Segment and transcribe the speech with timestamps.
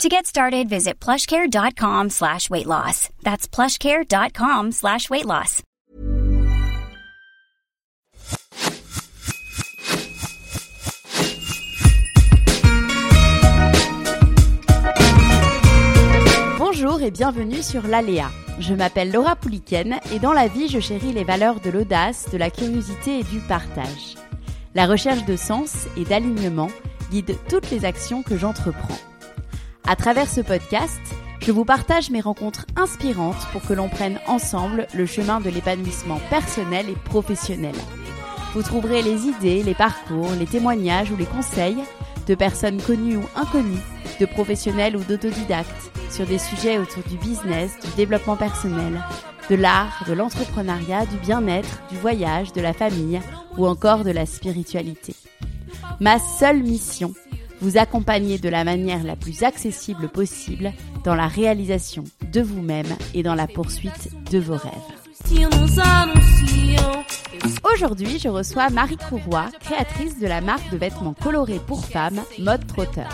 [0.00, 3.08] To get started, visit plushcare.com slash weight loss.
[3.22, 5.62] That's plushcare.com slash weight loss.
[16.58, 18.30] Bonjour et bienvenue sur l'Aléa.
[18.58, 22.38] Je m'appelle Laura Pouliken et dans la vie, je chéris les valeurs de l'audace, de
[22.38, 24.16] la curiosité et du partage.
[24.74, 26.70] La recherche de sens et d'alignement
[27.12, 28.98] guide toutes les actions que j'entreprends.
[29.84, 31.00] À travers ce podcast,
[31.40, 36.20] je vous partage mes rencontres inspirantes pour que l'on prenne ensemble le chemin de l'épanouissement
[36.30, 37.74] personnel et professionnel.
[38.54, 41.82] Vous trouverez les idées, les parcours, les témoignages ou les conseils
[42.28, 43.80] de personnes connues ou inconnues,
[44.20, 49.02] de professionnels ou d'autodidactes sur des sujets autour du business, du développement personnel,
[49.50, 53.20] de l'art, de l'entrepreneuriat, du bien-être, du voyage, de la famille
[53.58, 55.16] ou encore de la spiritualité.
[55.98, 57.12] Ma seule mission
[57.62, 60.72] vous accompagner de la manière la plus accessible possible
[61.04, 64.72] dans la réalisation de vous-même et dans la poursuite de vos rêves.
[67.72, 72.66] Aujourd'hui, je reçois Marie Courroy, créatrice de la marque de vêtements colorés pour femmes Mode
[72.66, 73.06] Trotter.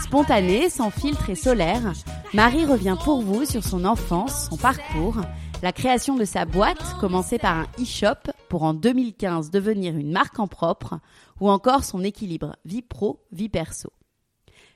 [0.00, 1.92] Spontanée, sans filtre et solaire,
[2.32, 5.16] Marie revient pour vous sur son enfance, son parcours,
[5.64, 10.38] la création de sa boîte, commencée par un e-shop pour en 2015 devenir une marque
[10.38, 11.00] en propre,
[11.40, 13.90] ou encore son équilibre vie pro, vie perso.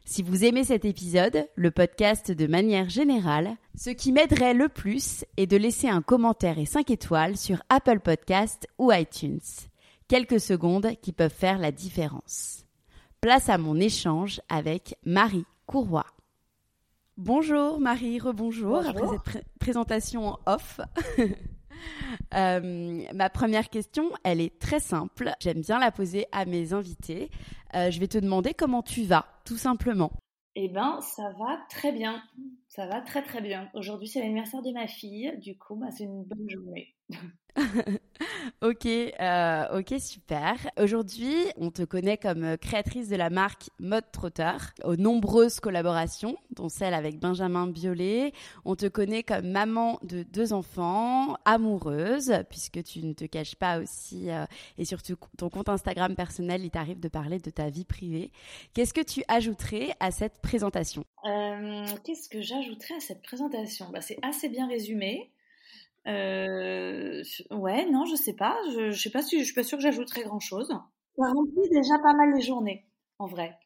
[0.06, 5.27] Si vous aimez cet épisode, le podcast de manière générale, ce qui m'aiderait le plus
[5.36, 9.42] est de laisser un commentaire et 5 étoiles sur Apple Podcast ou iTunes.
[10.09, 12.64] Quelques secondes qui peuvent faire la différence.
[13.20, 16.06] Place à mon échange avec Marie Courroy.
[17.18, 20.80] Bonjour Marie, rebonjour après cette présentation off.
[22.34, 25.30] Euh, ma première question, elle est très simple.
[25.38, 27.30] J'aime bien la poser à mes invités.
[27.74, 30.10] Euh, je vais te demander comment tu vas, tout simplement.
[30.56, 32.20] Eh ben, ça va très bien.
[32.66, 33.70] Ça va très très bien.
[33.74, 35.32] Aujourd'hui, c'est l'anniversaire de ma fille.
[35.38, 36.96] Du coup, bah, c'est une bonne journée.
[38.62, 40.54] ok, euh, ok, super.
[40.80, 46.68] Aujourd'hui, on te connaît comme créatrice de la marque Mode Trotter, aux nombreuses collaborations, dont
[46.68, 48.32] celle avec Benjamin Biolay.
[48.64, 53.78] On te connaît comme maman de deux enfants, amoureuse, puisque tu ne te caches pas
[53.78, 54.44] aussi, euh,
[54.76, 58.30] et surtout ton compte Instagram personnel, il t'arrive de parler de ta vie privée.
[58.74, 61.04] Qu'est-ce que tu ajouterais à cette présentation?
[61.24, 63.91] Euh, Qu'est-ce que j'ajouterais à cette présentation?
[63.92, 65.30] Bah, C'est assez bien résumé.
[66.06, 68.56] Euh, ouais, non, je sais pas.
[68.75, 70.69] Je, je sais pas si je suis pas sûre que j'ajouterai grand chose.
[70.69, 72.86] Ça remplit déjà pas mal les journées,
[73.19, 73.59] en vrai.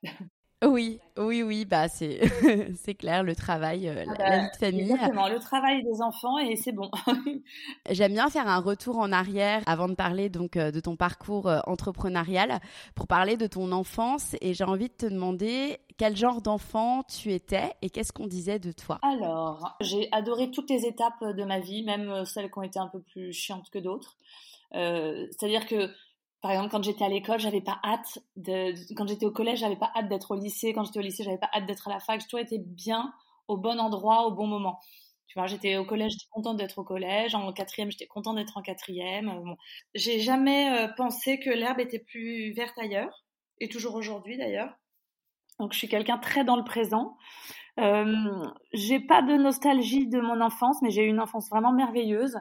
[0.64, 2.20] Oui, oui, oui, bah c'est
[2.76, 4.90] c'est clair, le travail, euh, la, bah, vie de famille.
[4.92, 6.88] Exactement, le travail des enfants et c'est bon.
[7.90, 11.48] J'aime bien faire un retour en arrière avant de parler donc euh, de ton parcours
[11.48, 12.60] euh, entrepreneurial
[12.94, 17.32] pour parler de ton enfance et j'ai envie de te demander quel genre d'enfant tu
[17.32, 19.00] étais et qu'est-ce qu'on disait de toi?
[19.02, 22.88] Alors, j'ai adoré toutes les étapes de ma vie, même celles qui ont été un
[22.88, 24.16] peu plus chiantes que d'autres.
[24.72, 25.90] C'est-à-dire que
[26.42, 29.76] par exemple, quand j'étais à l'école, j'avais pas hâte de, quand j'étais au collège, j'avais
[29.76, 30.72] pas hâte d'être au lycée.
[30.72, 32.20] Quand j'étais au lycée, j'avais pas hâte d'être à la fac.
[32.20, 33.14] J'ai toujours été bien
[33.46, 34.80] au bon endroit, au bon moment.
[35.28, 37.36] Tu vois, j'étais au collège, j'étais contente d'être au collège.
[37.36, 39.26] En quatrième, j'étais contente d'être en quatrième.
[39.44, 39.56] Bon.
[39.94, 43.24] J'ai jamais euh, pensé que l'herbe était plus verte ailleurs,
[43.60, 44.74] et toujours aujourd'hui d'ailleurs.
[45.60, 47.16] Donc, je suis quelqu'un très dans le présent.
[47.78, 48.04] Euh,
[48.72, 52.36] j'ai pas de nostalgie de mon enfance, mais j'ai eu une enfance vraiment merveilleuse.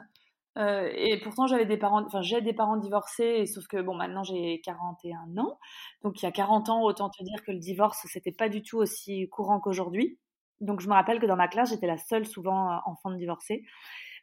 [0.58, 4.22] Euh, et pourtant, j'avais des parents, enfin, j'ai des parents divorcés, sauf que bon, maintenant
[4.22, 5.58] j'ai 41 ans.
[6.02, 8.62] Donc, il y a 40 ans, autant te dire que le divorce, c'était pas du
[8.62, 10.18] tout aussi courant qu'aujourd'hui.
[10.60, 13.16] Donc, je me rappelle que dans ma classe, j'étais la seule souvent euh, enfant de
[13.16, 13.64] divorcée.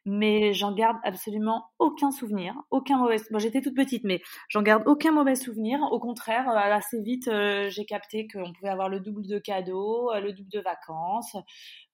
[0.05, 3.17] Mais j'en garde absolument aucun souvenir, aucun mauvais.
[3.31, 5.79] Bon, j'étais toute petite, mais j'en garde aucun mauvais souvenir.
[5.91, 7.29] Au contraire, euh, assez vite,
[7.67, 11.35] j'ai capté qu'on pouvait avoir le double de cadeaux, le double de vacances,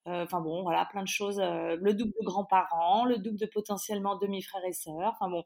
[0.08, 1.40] euh, enfin bon, voilà, plein de choses.
[1.40, 5.14] Euh, le double de grands-parents, le double de potentiellement demi-frères et sœurs.
[5.18, 5.44] Enfin bon,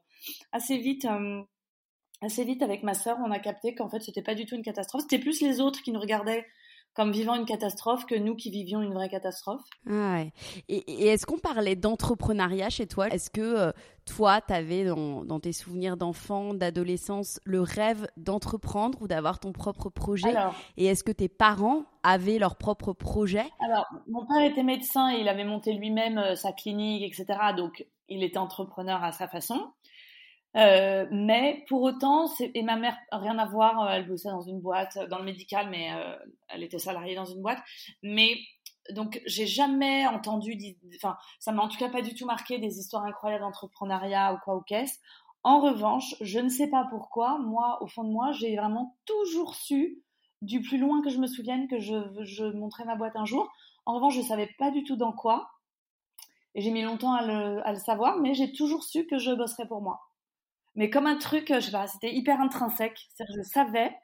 [0.51, 1.41] assez vite, euh,
[2.21, 4.63] assez vite avec ma sœur, on a capté qu'en fait, c'était pas du tout une
[4.63, 5.03] catastrophe.
[5.03, 6.45] C'était plus les autres qui nous regardaient
[6.93, 9.61] comme vivant une catastrophe que nous qui vivions une vraie catastrophe.
[9.87, 10.33] Ah ouais.
[10.67, 13.07] Et, est-ce qu'on parlait d'entrepreneuriat chez toi?
[13.07, 13.71] Est-ce que euh,
[14.05, 19.89] toi, tu avais dans, tes souvenirs d'enfant, d'adolescence, le rêve d'entreprendre ou d'avoir ton propre
[19.89, 20.33] projet?
[20.77, 23.45] Et est-ce que tes parents avaient leur propre projet?
[23.59, 27.39] Alors, mon père était médecin et il avait monté lui-même euh, sa clinique, etc.
[27.55, 29.71] Donc, il était entrepreneur à sa façon.
[30.57, 34.97] Euh, mais pour autant, et ma mère, rien à voir, elle bossait dans une boîte,
[35.09, 35.89] dans le médical, mais
[36.49, 37.59] elle était salariée dans une boîte.
[38.03, 38.37] Mais
[38.89, 40.57] donc, j'ai jamais entendu,
[40.95, 44.37] enfin, ça m'a en tout cas pas du tout marqué des histoires incroyables d'entrepreneuriat ou
[44.43, 44.97] quoi ou qu'est-ce.
[45.43, 49.55] En revanche, je ne sais pas pourquoi, moi, au fond de moi, j'ai vraiment toujours
[49.55, 50.03] su,
[50.41, 53.51] du plus loin que je me souvienne, que je, je montrais ma boîte un jour.
[53.85, 55.49] En revanche, je savais pas du tout dans quoi.
[56.53, 59.31] Et j'ai mis longtemps à le, à le savoir, mais j'ai toujours su que je
[59.31, 60.01] bosserais pour moi.
[60.75, 62.99] Mais comme un truc, je sais pas, c'était hyper intrinsèque.
[63.13, 63.95] C'est-à-dire je savais,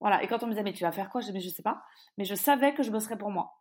[0.00, 0.22] voilà.
[0.22, 1.20] Et quand on me disait, mais tu vas faire quoi?
[1.20, 1.82] Je disais, mais je sais pas.
[2.18, 3.52] Mais je savais que je bosserais pour moi.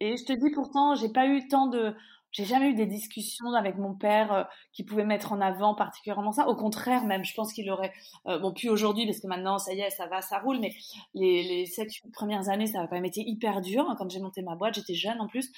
[0.00, 1.94] Et je te dis pourtant, j'ai pas eu tant de,
[2.32, 6.32] j'ai jamais eu des discussions avec mon père euh, qui pouvaient mettre en avant particulièrement
[6.32, 6.46] ça.
[6.48, 7.92] Au contraire, même, je pense qu'il aurait,
[8.26, 10.74] euh, bon, plus aujourd'hui parce que maintenant, ça y est, ça va, ça roule, mais
[11.14, 11.66] les, les
[12.12, 13.94] premières années, ça a quand même été hyper dur.
[13.98, 15.50] Quand j'ai monté ma boîte, j'étais jeune en plus.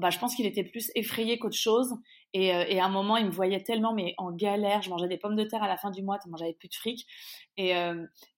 [0.00, 1.94] Bah, je pense qu'il était plus effrayé qu'autre chose.
[2.34, 4.82] Et, euh, et, à un moment, il me voyait tellement, mais en galère.
[4.82, 7.06] Je mangeais des pommes de terre à la fin du mois, j'avais plus de fric.
[7.56, 7.70] Et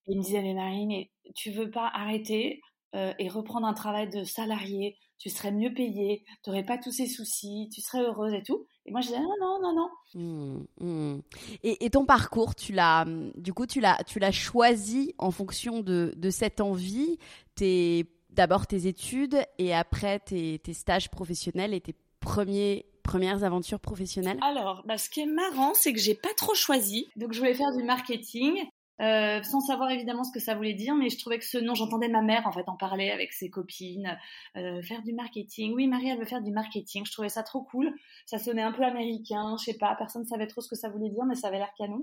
[0.07, 1.05] il me disait, mais Marine,
[1.35, 2.61] tu veux pas arrêter?
[2.93, 7.07] Et reprendre un travail de salarié tu serais mieux payée, tu n'aurais pas tous ces
[7.07, 8.67] soucis, tu serais heureuse et tout.
[8.87, 9.91] Et moi, je disais non, non, non, non.
[10.15, 11.21] Mmh, mmh.
[11.63, 13.05] Et, ton parcours, tu l'as,
[13.37, 17.19] du coup, tu l'as, tu l'as choisi en fonction de, de cette envie.
[17.55, 23.81] Tes, d'abord tes études et après tes, tes stages professionnels et tes premiers premières aventures
[23.81, 24.39] professionnelles?
[24.43, 27.09] Alors, bah, ce qui est marrant, c'est que j'ai pas trop choisi.
[27.17, 28.57] Donc, je voulais faire du marketing
[29.01, 31.75] euh, sans savoir évidemment ce que ça voulait dire, mais je trouvais que ce nom,
[31.75, 34.19] j'entendais ma mère en fait en parler avec ses copines,
[34.57, 35.73] euh, faire du marketing.
[35.75, 37.07] Oui, Marie, elle veut faire du marketing.
[37.07, 37.95] Je trouvais ça trop cool.
[38.27, 40.91] Ça sonnait un peu américain, je sais pas, personne ne savait trop ce que ça
[40.91, 42.03] voulait dire, mais ça avait l'air canon.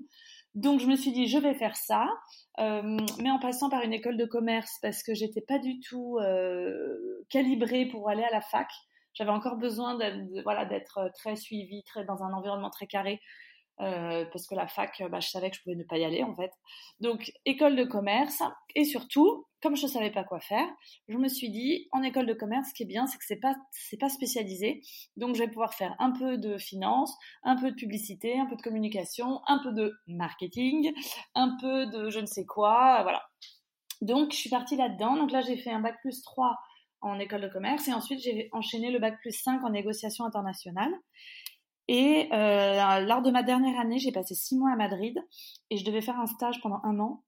[0.55, 2.07] Donc je me suis dit, je vais faire ça,
[2.59, 6.17] euh, mais en passant par une école de commerce parce que j'étais pas du tout
[7.29, 8.67] calibrée pour aller à la fac.
[9.13, 13.19] J'avais encore besoin d'être très suivie, très dans un environnement très carré.
[13.79, 16.23] Euh, parce que la fac, bah, je savais que je pouvais ne pas y aller
[16.23, 16.51] en fait.
[16.99, 18.41] Donc école de commerce
[18.73, 20.67] et surtout, comme je ne savais pas quoi faire,
[21.07, 23.39] je me suis dit en école de commerce, ce qui est bien, c'est que c'est
[23.39, 24.81] pas c'est pas spécialisé,
[25.15, 28.55] donc je vais pouvoir faire un peu de finance, un peu de publicité, un peu
[28.55, 30.91] de communication, un peu de marketing,
[31.35, 33.29] un peu de je ne sais quoi, voilà.
[34.01, 35.17] Donc je suis partie là-dedans.
[35.17, 36.57] Donc là j'ai fait un bac plus 3
[37.01, 40.91] en école de commerce et ensuite j'ai enchaîné le bac plus 5 en négociation internationale.
[41.87, 45.17] Et euh, lors de ma dernière année, j'ai passé six mois à Madrid
[45.69, 47.23] et je devais faire un stage pendant un an,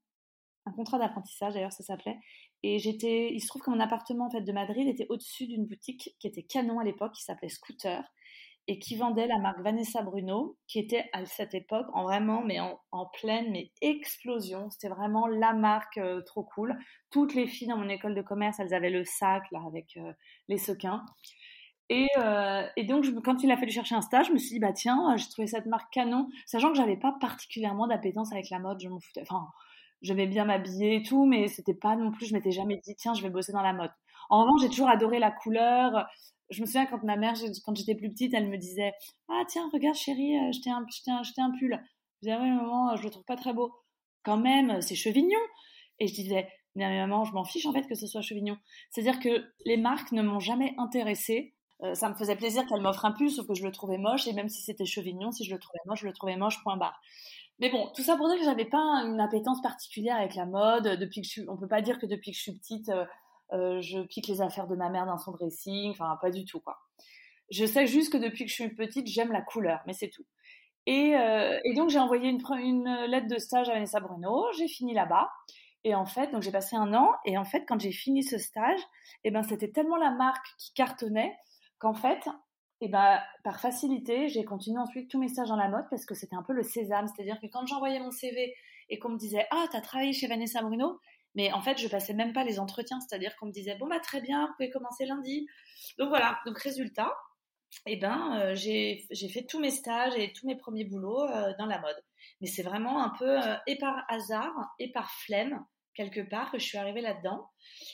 [0.65, 2.19] un contrat d'apprentissage d'ailleurs ça s'appelait.
[2.61, 5.65] Et j'étais, il se trouve que mon appartement en fait de Madrid était au-dessus d'une
[5.65, 8.03] boutique qui était canon à l'époque, qui s'appelait Scooter
[8.69, 12.59] et qui vendait la marque Vanessa Bruno, qui était à cette époque en vraiment, mais
[12.59, 14.69] en, pleine, mais explosion.
[14.69, 16.77] C'était vraiment la marque euh, trop cool.
[17.09, 20.13] Toutes les filles dans mon école de commerce, elles avaient le sac là avec euh,
[20.49, 21.03] les sequins.
[21.89, 24.49] Et, euh, et, donc, je, quand il a fallu chercher un stage, je me suis
[24.49, 28.49] dit, bah tiens, j'ai trouvé cette marque canon, sachant que j'avais pas particulièrement d'appétence avec
[28.51, 29.21] la mode, je m'en foutais.
[29.21, 29.47] Enfin,
[30.01, 33.15] j'aimais bien m'habiller et tout, mais c'était pas non plus, je m'étais jamais dit, tiens,
[33.15, 33.91] je vais bosser dans la mode.
[34.29, 36.07] En revanche, j'ai toujours adoré la couleur.
[36.51, 37.33] Je me souviens quand ma mère,
[37.65, 38.93] quand j'étais plus petite, elle me disait,
[39.29, 41.79] ah tiens, regarde chérie, euh, j'étais un, un, un pull.
[42.21, 43.73] Je disais, ah ouais, maman, je le trouve pas très beau.
[44.23, 45.39] Quand même, c'est chevignon.
[45.99, 48.57] Et je disais, mais maman, je m'en fiche en fait que ce soit chevignon.
[48.91, 51.53] C'est-à-dire que les marques ne m'ont jamais intéressée
[51.83, 54.27] euh, ça me faisait plaisir qu'elle m'offre un pull, sauf que je le trouvais moche,
[54.27, 56.77] et même si c'était chevignon, si je le trouvais moche, je le trouvais moche, point
[56.77, 56.99] barre.
[57.59, 60.97] Mais bon, tout ça pour dire que j'avais pas une appétence particulière avec la mode.
[60.99, 63.05] Depuis que je suis, on peut pas dire que depuis que je suis petite, euh,
[63.51, 65.91] euh, je pique les affaires de ma mère dans son dressing.
[65.91, 66.77] Enfin, pas du tout, quoi.
[67.51, 70.25] Je sais juste que depuis que je suis petite, j'aime la couleur, mais c'est tout.
[70.85, 71.13] Et,
[71.75, 74.45] donc j'ai envoyé une, une, lettre de stage à Vanessa Bruno.
[74.57, 75.29] J'ai fini là-bas.
[75.83, 77.11] Et en fait, donc j'ai passé un an.
[77.25, 78.79] Et en fait, quand j'ai fini ce stage,
[79.23, 81.35] eh ben c'était tellement la marque qui cartonnait
[81.79, 82.27] qu'en fait,
[82.81, 86.15] eh ben, par facilité, j'ai continué ensuite tous mes stages dans la mode parce que
[86.15, 87.07] c'était un peu le sésame.
[87.07, 88.55] C'est-à-dire que quand j'envoyais mon CV
[88.89, 90.99] et qu'on me disait Ah, t'as travaillé chez Vanessa Bruno
[91.35, 92.99] mais en fait, je passais même pas les entretiens.
[92.99, 95.47] C'est-à-dire qu'on me disait Bon, bah très bien, vous pouvez commencer lundi.
[95.97, 97.13] Donc voilà, donc résultat,
[97.85, 101.65] eh ben, euh, j'ai fait tous mes stages et tous mes premiers boulots euh, dans
[101.65, 102.03] la mode.
[102.41, 106.59] Mais c'est vraiment un peu euh, et par hasard et par flemme quelque part que
[106.59, 107.49] je suis arrivée là-dedans.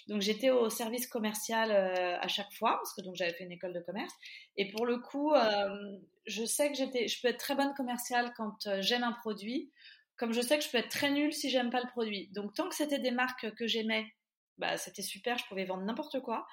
[0.07, 3.51] Donc j'étais au service commercial euh, à chaque fois parce que donc j'avais fait une
[3.51, 4.13] école de commerce
[4.57, 8.33] et pour le coup euh, je sais que j'étais je peux être très bonne commerciale
[8.35, 9.71] quand euh, j'aime un produit
[10.17, 12.29] comme je sais que je peux être très nulle si j'aime pas le produit.
[12.33, 14.05] Donc tant que c'était des marques que j'aimais,
[14.57, 16.47] bah c'était super, je pouvais vendre n'importe quoi.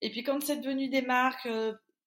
[0.00, 1.48] Et puis quand c'est devenu des marques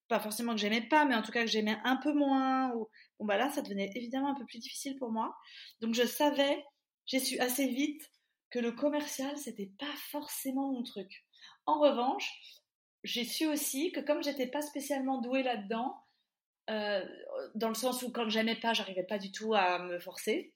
[0.08, 2.88] pas forcément que j'aimais pas mais en tout cas que j'aimais un peu moins ou
[3.18, 5.34] bon bah là ça devenait évidemment un peu plus difficile pour moi.
[5.80, 6.62] Donc je savais,
[7.06, 8.10] j'ai su assez vite
[8.50, 11.24] que le commercial, c'était pas forcément mon truc.
[11.66, 12.30] En revanche,
[13.04, 15.96] j'ai su aussi que comme j'étais pas spécialement douée là-dedans,
[16.68, 20.52] dans le sens où quand j'aimais pas, j'arrivais pas du tout à me forcer.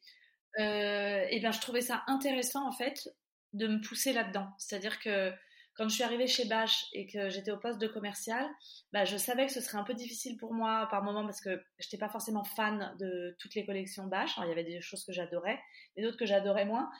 [0.58, 3.08] et bien, je trouvais ça intéressant en fait
[3.52, 4.48] de me pousser là-dedans.
[4.58, 5.32] C'est-à-dire que
[5.74, 8.46] quand je suis arrivée chez Bash et que j'étais au poste de commercial,
[8.92, 11.62] bah, je savais que ce serait un peu difficile pour moi par moment parce que
[11.78, 14.34] je n'étais pas forcément fan de toutes les collections Bash.
[14.38, 15.58] il y avait des choses que j'adorais
[15.96, 16.90] et d'autres que j'adorais moins.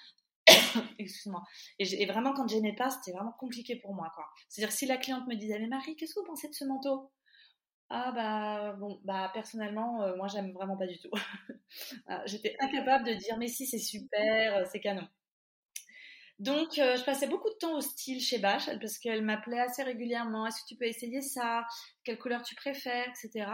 [0.98, 1.42] Excuse-moi.
[1.78, 4.12] Et, vraiment, quand j'aimais pas, c'était vraiment compliqué pour moi.
[4.48, 7.10] C'est-à-dire, si la cliente me disait, mais Marie, qu'est-ce que vous pensez de ce manteau?
[7.94, 11.10] Ah bah bon bah personnellement euh, moi j'aime vraiment pas du tout.
[12.06, 15.06] Ah, j'étais incapable de dire mais si c'est super, euh, c'est canon.
[16.38, 19.82] Donc, euh, je passais beaucoup de temps au style chez Bash parce qu'elle m'appelait assez
[19.82, 20.46] régulièrement.
[20.46, 21.64] Est-ce que tu peux essayer ça?
[22.04, 23.06] Quelle couleur tu préfères?
[23.08, 23.46] Etc.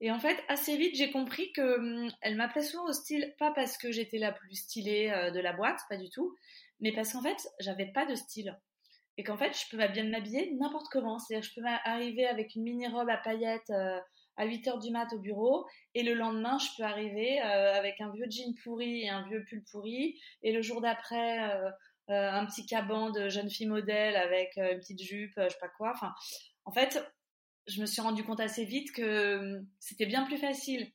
[0.00, 3.52] Et en fait, assez vite, j'ai compris que hum, elle m'appelait souvent au style, pas
[3.52, 6.34] parce que j'étais la plus stylée euh, de la boîte, pas du tout,
[6.80, 8.58] mais parce qu'en fait, j'avais pas de style.
[9.18, 11.18] Et qu'en fait, je peux bien m'habiller n'importe comment.
[11.18, 13.98] C'est-à-dire je peux arriver avec une mini-robe à paillettes euh,
[14.36, 18.12] à 8 h du mat au bureau, et le lendemain, je peux arriver avec un
[18.12, 21.72] vieux jean pourri et un vieux pull pourri, et le jour d'après,
[22.08, 25.54] euh, un petit caban de jeune fille modèle avec euh, une petite jupe, euh, je
[25.54, 25.90] sais pas quoi.
[25.92, 26.14] Enfin,
[26.64, 27.04] en fait,
[27.66, 30.92] je me suis rendu compte assez vite que hum, c'était bien plus facile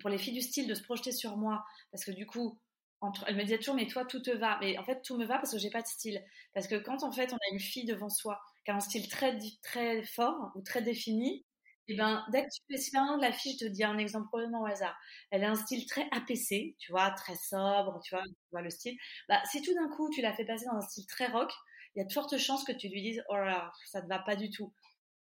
[0.00, 2.58] pour les filles du style de se projeter sur moi parce que du coup,
[3.00, 5.24] entre, elle me disait toujours mais toi tout te va, mais en fait tout me
[5.26, 6.22] va parce que j'ai pas de style.
[6.54, 9.08] Parce que quand en fait on a une fille devant soi qui a un style
[9.08, 11.44] très fort ou très défini,
[11.88, 13.98] et eh ben, dès que tu fais, si par la fille, je te dis un
[13.98, 14.96] exemple complètement au hasard,
[15.32, 18.96] elle a un style très APC, tu vois, très sobre, tu vois, tu le style.
[19.28, 21.52] Bah, si tout d'un coup, tu la fais passer dans un style très rock,
[21.94, 24.06] il y a de fortes chances que tu lui dises, oh là là, ça te
[24.06, 24.72] va pas du tout.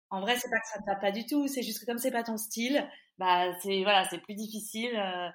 [0.09, 1.97] En vrai, c'est pas que ça te va pas du tout, c'est juste que comme
[1.97, 2.87] c'est pas ton style,
[3.17, 5.29] bah, c'est, voilà, c'est plus difficile, euh,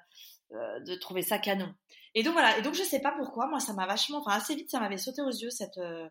[0.55, 1.73] euh, de trouver ça canon.
[2.13, 4.55] Et donc voilà, et donc je sais pas pourquoi, moi ça m'a vachement, enfin assez
[4.55, 6.07] vite ça m'avait sauté aux yeux cette, euh,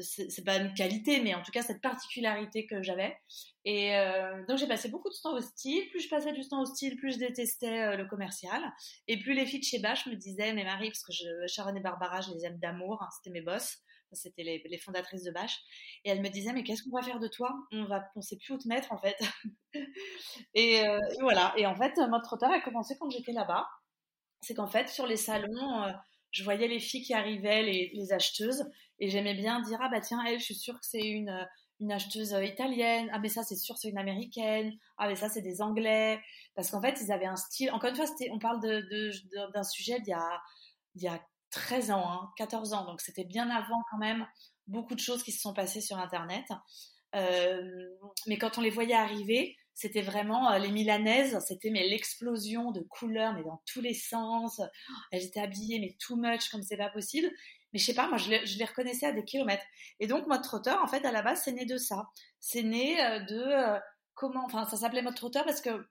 [0.00, 3.16] c'est pas une qualité, mais en tout cas cette particularité que j'avais.
[3.64, 5.88] Et euh, donc j'ai passé beaucoup de temps au style.
[5.90, 8.60] Plus je passais du temps au style, plus je détestais le commercial.
[9.08, 11.74] Et plus les filles de chez Bache me disaient, mais Marie, parce que je, Sharon
[11.76, 13.78] et Barbara, je les aime d'amour, hein, c'était mes boss,
[14.14, 15.58] c'était les, fondatrices de Bache.
[16.04, 17.52] Et elles me disaient, mais qu'est-ce qu'on va faire de toi?
[17.72, 19.16] On va, on sait plus où te mettre en fait.
[20.54, 21.52] et, euh, et, voilà.
[21.56, 23.66] Et en fait, mode trotteur a commencé quand j'étais là-bas.
[24.40, 25.94] C'est qu'en fait, sur les salons
[26.34, 28.64] je voyais les filles qui arrivaient, les, acheteuses,
[28.98, 31.32] et j'aimais bien dire ah bah tiens elle, je suis sûre que c'est une
[31.80, 35.42] une acheteuse italienne, ah mais ça c'est sûr c'est une américaine, ah mais ça c'est
[35.42, 36.20] des anglais,
[36.56, 37.70] parce qu'en fait ils avaient un style.
[37.70, 39.10] Encore une fois, on parle de,
[39.52, 40.42] d'un sujet d'il y a
[40.96, 41.20] il y a
[41.54, 44.26] 13 ans, 14 hein, ans, donc c'était bien avant quand même
[44.66, 46.44] beaucoup de choses qui se sont passées sur Internet.
[47.14, 47.88] Euh,
[48.26, 52.80] mais quand on les voyait arriver, c'était vraiment euh, les Milanaises, c'était mais l'explosion de
[52.80, 54.60] couleurs, mais dans tous les sens.
[55.12, 57.30] Elles étaient habillées, mais too much, comme c'est pas possible.
[57.72, 59.64] Mais je sais pas, moi, je les, reconnaissais à des kilomètres.
[60.00, 62.08] Et donc, mode trotteur, en fait, à la base, c'est né de ça.
[62.40, 63.80] C'est né euh, de
[64.14, 65.86] comment, enfin, ça s'appelait mode trotteur parce que,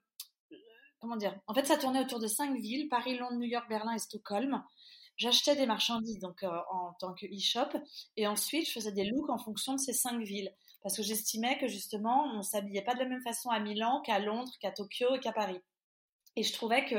[0.98, 3.92] comment dire, en fait, ça tournait autour de cinq villes Paris, Londres, New York, Berlin
[3.92, 4.62] et Stockholm.
[5.16, 7.78] J'achetais des marchandises donc en tant que e-shop
[8.16, 10.52] et ensuite je faisais des looks en fonction de ces cinq villes
[10.84, 14.18] parce que j'estimais que justement, on s'habillait pas de la même façon à Milan qu'à
[14.18, 15.58] Londres, qu'à Tokyo et qu'à Paris.
[16.36, 16.96] Et je trouvais que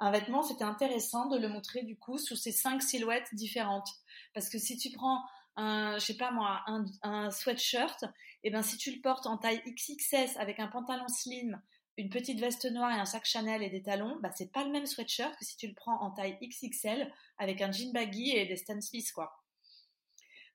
[0.00, 3.88] un vêtement, c'était intéressant de le montrer du coup sous ces cinq silhouettes différentes.
[4.32, 5.22] Parce que si tu prends
[5.56, 6.62] un, je sais pas moi,
[7.02, 11.08] un, sweatshirt, et eh ben si tu le portes en taille XXS avec un pantalon
[11.08, 11.60] slim,
[11.98, 14.70] une petite veste noire et un sac Chanel et des talons, bah c'est pas le
[14.70, 18.46] même sweatshirt que si tu le prends en taille XXL avec un jean baggy et
[18.46, 19.42] des Stan Smith quoi.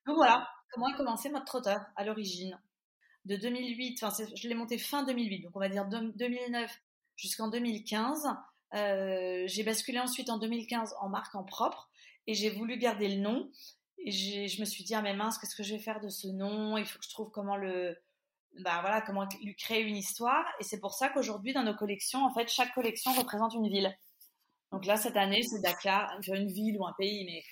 [0.06, 2.60] Donc voilà, comment a commencé mode trotteur à l'origine?
[3.24, 6.80] De 2008, enfin je l'ai monté fin 2008, donc on va dire 2009
[7.16, 8.28] jusqu'en 2015.
[8.74, 11.90] Euh, j'ai basculé ensuite en 2015 en marque en propre
[12.26, 13.50] et j'ai voulu garder le nom.
[14.04, 16.26] Et je me suis dit, ah mais mince, qu'est-ce que je vais faire de ce
[16.26, 16.76] nom?
[16.76, 17.96] Il faut que je trouve comment le,
[18.60, 20.44] bah voilà, comment lui créer une histoire.
[20.60, 23.94] Et c'est pour ça qu'aujourd'hui, dans nos collections, en fait, chaque collection représente une ville.
[24.72, 27.42] Donc là, cette année, c'est Dakar, une ville ou un pays, mais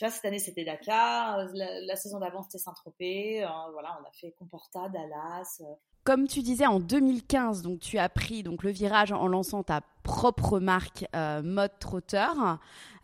[0.00, 1.38] là, cette année, c'était Dakar.
[1.54, 3.44] La, saison d'avant, c'était Saint-Tropez.
[3.44, 5.60] Euh, voilà, on a fait Comporta, Dallas.
[5.60, 5.74] Euh.
[6.04, 9.80] Comme tu disais, en 2015, donc tu as pris donc le virage en lançant ta
[10.02, 12.58] propre marque euh, mode trotteur.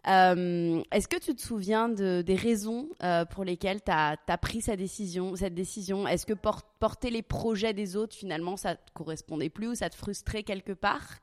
[0.05, 2.89] Est-ce que tu te souviens de, des raisons
[3.31, 6.07] pour lesquelles tu as, pris cette décision, cette décision?
[6.07, 9.97] Est-ce que porter les projets des autres, finalement, ça te correspondait plus ou ça te
[9.97, 11.19] frustrait quelque part?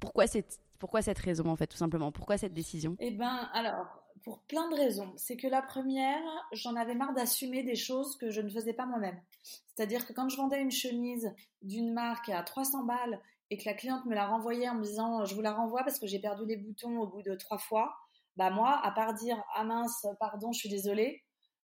[0.00, 2.12] Pourquoi, cette, pourquoi cette raison, en fait, tout simplement?
[2.12, 2.96] Pourquoi cette décision?
[3.00, 3.86] Eh ben, alors,
[4.26, 5.12] pour plein de raisons.
[5.16, 6.20] C'est que la première,
[6.52, 9.20] j'en avais marre d'assumer des choses que je ne faisais pas moi-même.
[9.42, 11.32] C'est-à-dire que quand je vendais une chemise
[11.62, 15.24] d'une marque à 300 balles et que la cliente me la renvoyait en me disant
[15.24, 17.94] je vous la renvoie parce que j'ai perdu les boutons au bout de trois fois,
[18.36, 21.22] bah moi, à part dire ah mince, pardon, je suis désolée,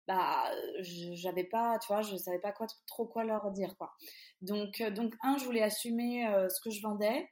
[0.08, 0.44] bah,
[0.80, 2.54] j'avais pas, tu vois, je savais pas
[2.88, 3.94] trop quoi leur dire, quoi.
[4.42, 7.30] Donc, donc un, je voulais assumer ce que je vendais.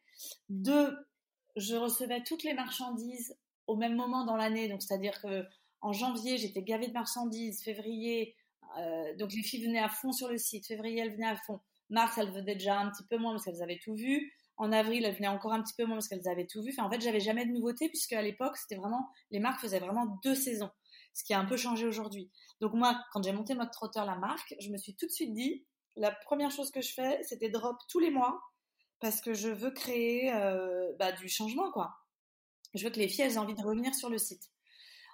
[0.50, 0.96] Deux,
[1.56, 3.38] je recevais toutes les marchandises
[3.68, 5.46] au même moment dans l'année, donc c'est-à-dire que
[5.82, 8.36] en janvier, j'étais gavée de marchandises, février,
[9.18, 12.18] donc les filles venaient à fond sur le site, février, elles venaient à fond, mars,
[12.18, 15.16] elles venaient déjà un petit peu moins parce qu'elles avaient tout vu, en avril, elles
[15.16, 16.76] venaient encore un petit peu moins parce qu'elles avaient tout vu.
[16.78, 20.20] En fait, j'avais jamais de nouveautés puisque à l'époque, c'était vraiment, les marques faisaient vraiment
[20.22, 20.70] deux saisons,
[21.14, 22.30] ce qui a un peu changé aujourd'hui.
[22.60, 25.34] Donc moi, quand j'ai monté mode trotteur la marque, je me suis tout de suite
[25.34, 28.42] dit, la première chose que je fais, c'était drop tous les mois
[29.00, 31.96] parce que je veux créer euh, bah, du changement, quoi.
[32.76, 34.44] Je veux que les filles elles aient envie de revenir sur le site.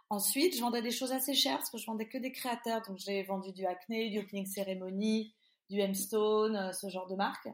[0.09, 2.81] Ensuite, je vendais des choses assez chères parce que je vendais que des créateurs.
[2.87, 5.35] Donc, j'ai vendu du Acne, du Opening Ceremony,
[5.69, 7.47] du M-Stone, euh, ce genre de marque.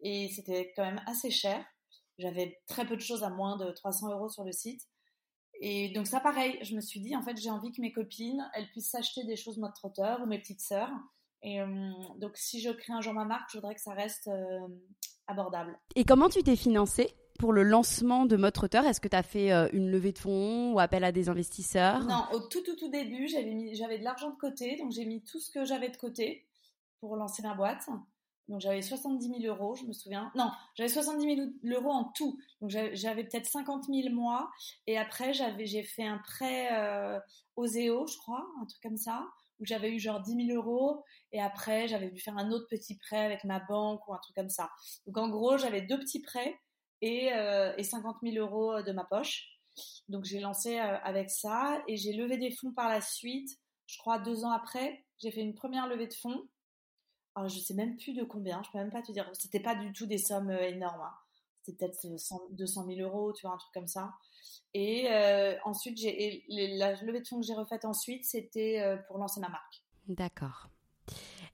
[0.00, 1.64] Et c'était quand même assez cher.
[2.18, 4.82] J'avais très peu de choses à moins de 300 euros sur le site.
[5.60, 8.48] Et donc, ça, pareil, je me suis dit, en fait, j'ai envie que mes copines,
[8.54, 10.90] elles puissent s'acheter des choses mode trotteur ou mes petites sœurs.
[11.42, 14.28] Et euh, donc, si je crée un jour ma marque, je voudrais que ça reste
[14.28, 14.68] euh,
[15.26, 15.78] abordable.
[15.94, 19.22] Et comment tu t'es financée pour le lancement de Mode Trotteur, est-ce que tu as
[19.22, 22.02] fait euh, une levée de fonds ou appel à des investisseurs?
[22.04, 25.38] Non, au tout, tout, tout début, j'avais de l'argent de côté, donc j'ai mis tout
[25.38, 26.46] ce que j'avais de côté
[27.00, 27.86] pour lancer ma boîte.
[28.48, 30.30] Donc j'avais 70 000 euros, je me souviens.
[30.36, 32.38] Non, j'avais 70 000 euros en tout.
[32.60, 34.50] Donc j'avais peut-être 50 000 mois.
[34.86, 37.18] Et après, j'ai fait un prêt euh,
[37.56, 39.26] aux EO, je crois, un truc comme ça,
[39.58, 41.04] où j'avais eu genre 10 000 euros.
[41.32, 44.36] Et après, j'avais dû faire un autre petit prêt avec ma banque ou un truc
[44.36, 44.70] comme ça.
[45.06, 46.56] Donc en gros, j'avais deux petits prêts
[47.00, 49.48] et, euh, et 50 000 euros de ma poche.
[50.08, 53.50] Donc j'ai lancé euh, avec ça et j'ai levé des fonds par la suite.
[53.86, 56.48] Je crois deux ans après, j'ai fait une première levée de fonds.
[57.36, 59.30] Alors je sais même plus de combien, je peux même pas te dire.
[59.34, 61.02] C'était pas du tout des sommes euh, énormes.
[61.02, 61.14] Hein.
[61.62, 62.06] C'était peut-être
[62.52, 64.14] 200 000 euros, tu vois, un truc comme ça.
[64.74, 65.08] Et
[65.64, 69.82] ensuite, j'ai la levée de fonds que j'ai refaite ensuite, c'était pour lancer ma marque.
[70.06, 70.68] D'accord.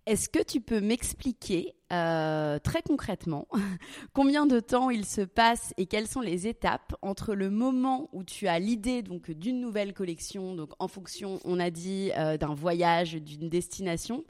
[0.04, 3.46] Est-ce que tu peux m'expliquer euh, très concrètement
[4.14, 8.24] combien de temps il se passe et quelles sont les étapes entre le moment où
[8.24, 13.12] tu as l'idée d'une nouvelle collection, donc en fonction, on a dit, euh, d'un voyage,
[13.14, 14.24] d'une destination,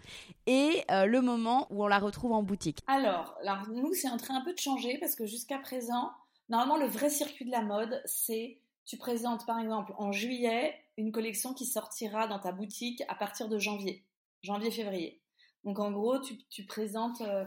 [0.46, 2.80] et euh, le moment où on la retrouve en boutique?
[2.86, 6.10] Alors, alors, nous, c'est en train un peu de changer parce que jusqu'à présent,
[6.50, 11.12] normalement, le vrai circuit de la mode, c'est tu présentes par exemple en juillet une
[11.12, 14.04] collection qui sortira dans ta boutique à partir de janvier,
[14.42, 15.21] janvier-février.
[15.64, 17.44] Donc en gros, tu, présentes, euh,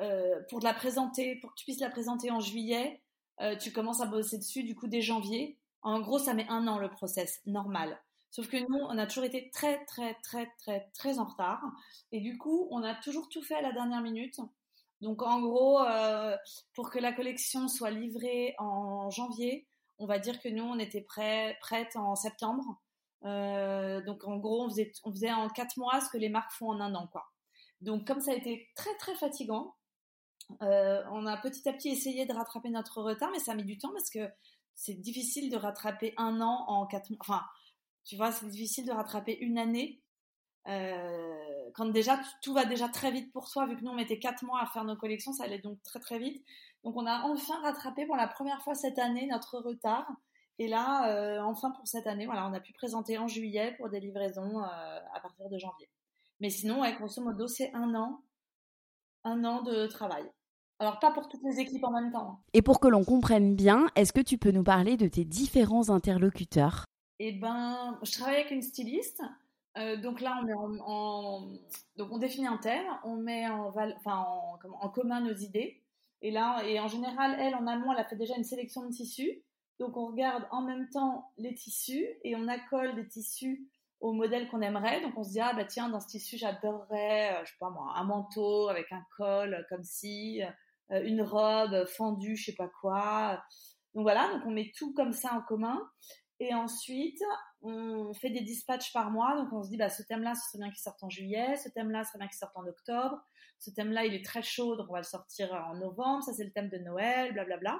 [0.00, 3.02] euh, pour la présenter, pour que tu puisses la présenter en juillet,
[3.40, 5.58] euh, tu commences à bosser dessus du coup dès janvier.
[5.82, 8.00] En gros, ça met un an le process, normal.
[8.30, 11.62] Sauf que nous, on a toujours été très, très, très, très, très en retard.
[12.10, 14.40] Et du coup, on a toujours tout fait à la dernière minute.
[15.00, 15.78] Donc en gros,
[16.74, 21.02] pour que la collection soit livrée en janvier, on va dire que nous, on était
[21.02, 22.80] prêt, prête en septembre.
[23.22, 26.70] donc en gros, on faisait, on faisait en quatre mois ce que les marques font
[26.70, 27.33] en un an, quoi.
[27.84, 29.74] Donc comme ça a été très très fatigant,
[30.62, 33.64] euh, on a petit à petit essayé de rattraper notre retard, mais ça a mis
[33.64, 34.28] du temps parce que
[34.74, 37.18] c'est difficile de rattraper un an en quatre mois.
[37.20, 37.42] Enfin,
[38.04, 40.02] tu vois, c'est difficile de rattraper une année
[40.66, 44.18] euh, quand déjà tout va déjà très vite pour toi, vu que nous on mettait
[44.18, 46.42] quatre mois à faire nos collections, ça allait donc très très vite.
[46.84, 50.10] Donc on a enfin rattrapé pour la première fois cette année notre retard.
[50.58, 53.90] Et là, euh, enfin pour cette année, voilà, on a pu présenter en juillet pour
[53.90, 55.88] des livraisons à partir de janvier.
[56.44, 58.20] Mais sinon, ouais, grosso modo, c'est un an,
[59.24, 60.24] un an de travail.
[60.78, 62.32] Alors, pas pour toutes les équipes en même temps.
[62.32, 62.38] Hein.
[62.52, 65.88] Et pour que l'on comprenne bien, est-ce que tu peux nous parler de tes différents
[65.88, 66.84] interlocuteurs?
[67.18, 69.22] Eh ben, je travaille avec une styliste.
[69.78, 70.52] Euh, donc là, on, met
[70.84, 71.48] en,
[71.96, 74.26] donc on définit un thème, on met en, enfin,
[74.82, 75.82] en, commun nos idées.
[76.20, 78.90] Et là, et en général, elle, en amont, elle a fait déjà une sélection de
[78.90, 79.42] tissus.
[79.78, 83.66] Donc on regarde en même temps les tissus et on accole des tissus
[84.00, 85.00] au modèle qu'on aimerait.
[85.00, 87.70] Donc on se dit ah bah tiens dans ce tissu j'adorerais euh, je sais pas
[87.70, 90.42] moi un manteau avec un col euh, comme si
[90.90, 93.42] euh, une robe fendue je sais pas quoi.
[93.94, 95.80] Donc voilà donc on met tout comme ça en commun
[96.40, 97.22] et ensuite
[97.62, 100.48] on fait des dispatchs par mois donc on se dit bah ce thème là ce
[100.48, 102.66] serait bien qu'il sorte en juillet, ce thème là ce serait bien qu'il sorte en
[102.66, 103.20] octobre,
[103.58, 106.32] ce thème là il est très chaud donc on va le sortir en novembre, ça
[106.32, 107.78] c'est le thème de Noël blablabla.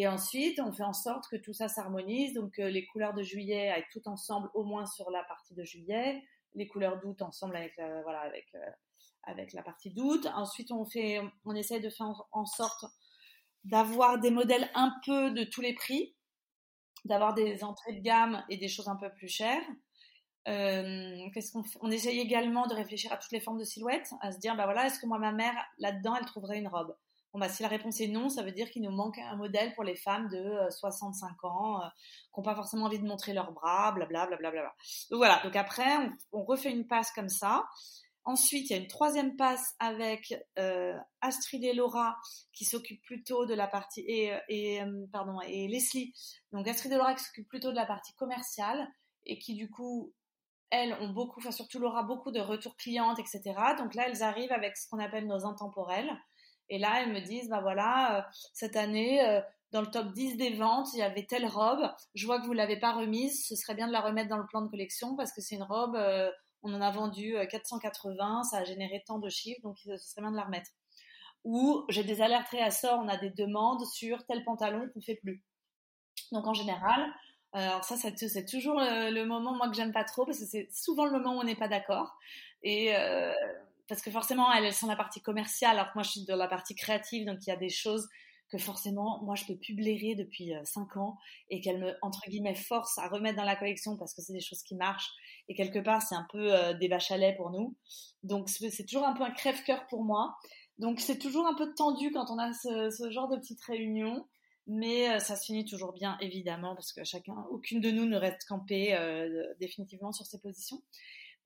[0.00, 2.32] Et ensuite, on fait en sorte que tout ça s'harmonise.
[2.32, 5.64] Donc, euh, les couleurs de juillet aillent tout ensemble, au moins sur la partie de
[5.64, 6.22] juillet.
[6.54, 8.70] Les couleurs d'août ensemble avec, voilà, avec, euh,
[9.24, 10.28] avec la partie d'août.
[10.36, 12.84] Ensuite, on fait, on essaie de faire en, sorte
[13.64, 16.14] d'avoir des modèles un peu de tous les prix,
[17.04, 19.66] d'avoir des entrées de gamme et des choses un peu plus chères.
[20.46, 24.30] Euh, qu'est-ce qu'on On essaye également de réfléchir à toutes les formes de silhouettes, à
[24.30, 26.96] se dire, bah voilà, est-ce que moi, ma mère, là-dedans, elle trouverait une robe?
[27.38, 29.84] Bah, si la réponse est non, ça veut dire qu'il nous manque un modèle pour
[29.84, 31.88] les femmes de 65 euh, ans, euh,
[32.34, 34.36] qui n'ont pas forcément envie de montrer leurs bras, blablabla.
[34.36, 34.74] Bla, bla, bla,
[35.10, 35.86] Donc voilà, donc après,
[36.32, 37.64] on, refait une passe comme ça.
[38.24, 42.16] Ensuite, il y a une troisième passe avec euh, Astrid et Laura
[42.52, 46.12] qui s'occupent plutôt de la partie et, et pardon et Leslie.
[46.52, 48.86] Donc Astrid et Laura s'occupent plutôt de la partie commerciale
[49.24, 50.12] et qui du coup
[50.70, 53.42] elles ont beaucoup, enfin surtout Laura, beaucoup de retours clientes, etc.
[53.78, 56.10] Donc là, elles arrivent avec ce qu'on appelle nos intemporels.
[56.70, 59.40] Et là, elles me disent, bah voilà, euh, cette année, euh,
[59.72, 61.90] dans le top 10 des ventes, il y avait telle robe.
[62.14, 63.46] Je vois que vous l'avez pas remise.
[63.46, 65.62] Ce serait bien de la remettre dans le plan de collection parce que c'est une
[65.62, 66.30] robe, euh,
[66.62, 70.32] on en a vendu 480, ça a généré tant de chiffres, donc ce serait bien
[70.32, 70.70] de la remettre.
[71.44, 75.44] Ou j'ai des alertes réassort, on a des demandes sur tel pantalon qu'on fait plus.
[76.32, 77.12] Donc en général,
[77.52, 81.06] alors ça, c'est toujours le, moment moi que j'aime pas trop parce que c'est souvent
[81.06, 82.18] le moment où on n'est pas d'accord
[82.62, 83.32] et euh,
[83.88, 86.48] parce que forcément elles, sont la partie commerciale alors que moi je suis dans la
[86.48, 88.08] partie créative donc il y a des choses
[88.50, 91.18] que forcément moi je peux plus blairer depuis 5 euh, ans
[91.50, 94.40] et qu'elles me entre guillemets forcent à remettre dans la collection parce que c'est des
[94.40, 95.10] choses qui marchent.
[95.48, 97.76] Et quelque part c'est un peu euh, des vaches à lait pour nous.
[98.22, 100.36] Donc c'est toujours un peu un crève-cœur pour moi.
[100.78, 104.24] Donc c'est toujours un peu tendu quand on a ce, ce genre de petite réunion
[104.68, 108.16] mais euh, ça se finit toujours bien, évidemment, parce que chacun, aucune de nous ne
[108.16, 110.82] reste campée euh, définitivement sur ses positions.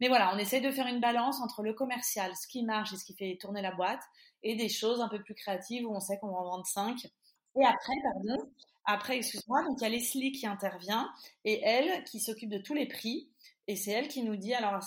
[0.03, 2.97] Mais voilà, on essaye de faire une balance entre le commercial, ce qui marche et
[2.97, 4.03] ce qui fait tourner la boîte,
[4.43, 7.05] et des choses un peu plus créatives où on sait qu'on va en vendre 5.
[7.05, 8.51] Et après, pardon,
[8.85, 11.09] après, excuse-moi, donc il y a Leslie qui intervient
[11.45, 13.31] et elle qui s'occupe de tous les prix.
[13.69, 14.81] Et c'est elle qui nous dit, alors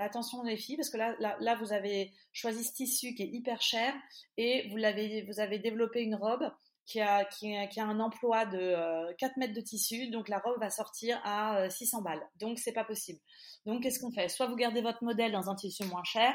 [0.00, 3.28] attention les filles, parce que là, là, là, vous avez choisi ce tissu qui est
[3.28, 3.92] hyper cher
[4.38, 6.50] et vous, l'avez, vous avez développé une robe
[6.86, 10.58] qui a, qui, a, un emploi de 4 euh, mètres de tissu, donc la robe
[10.60, 12.30] va sortir à 600 euh, balles.
[12.36, 13.20] Donc c'est pas possible.
[13.66, 14.28] Donc qu'est-ce qu'on fait?
[14.28, 16.34] Soit vous gardez votre modèle dans un tissu moins cher,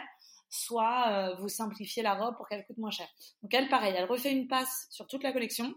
[0.49, 3.07] soit euh, vous simplifiez la robe pour qu'elle coûte moins cher.
[3.43, 5.73] Donc elle, pareil, elle refait une passe sur toute la collection,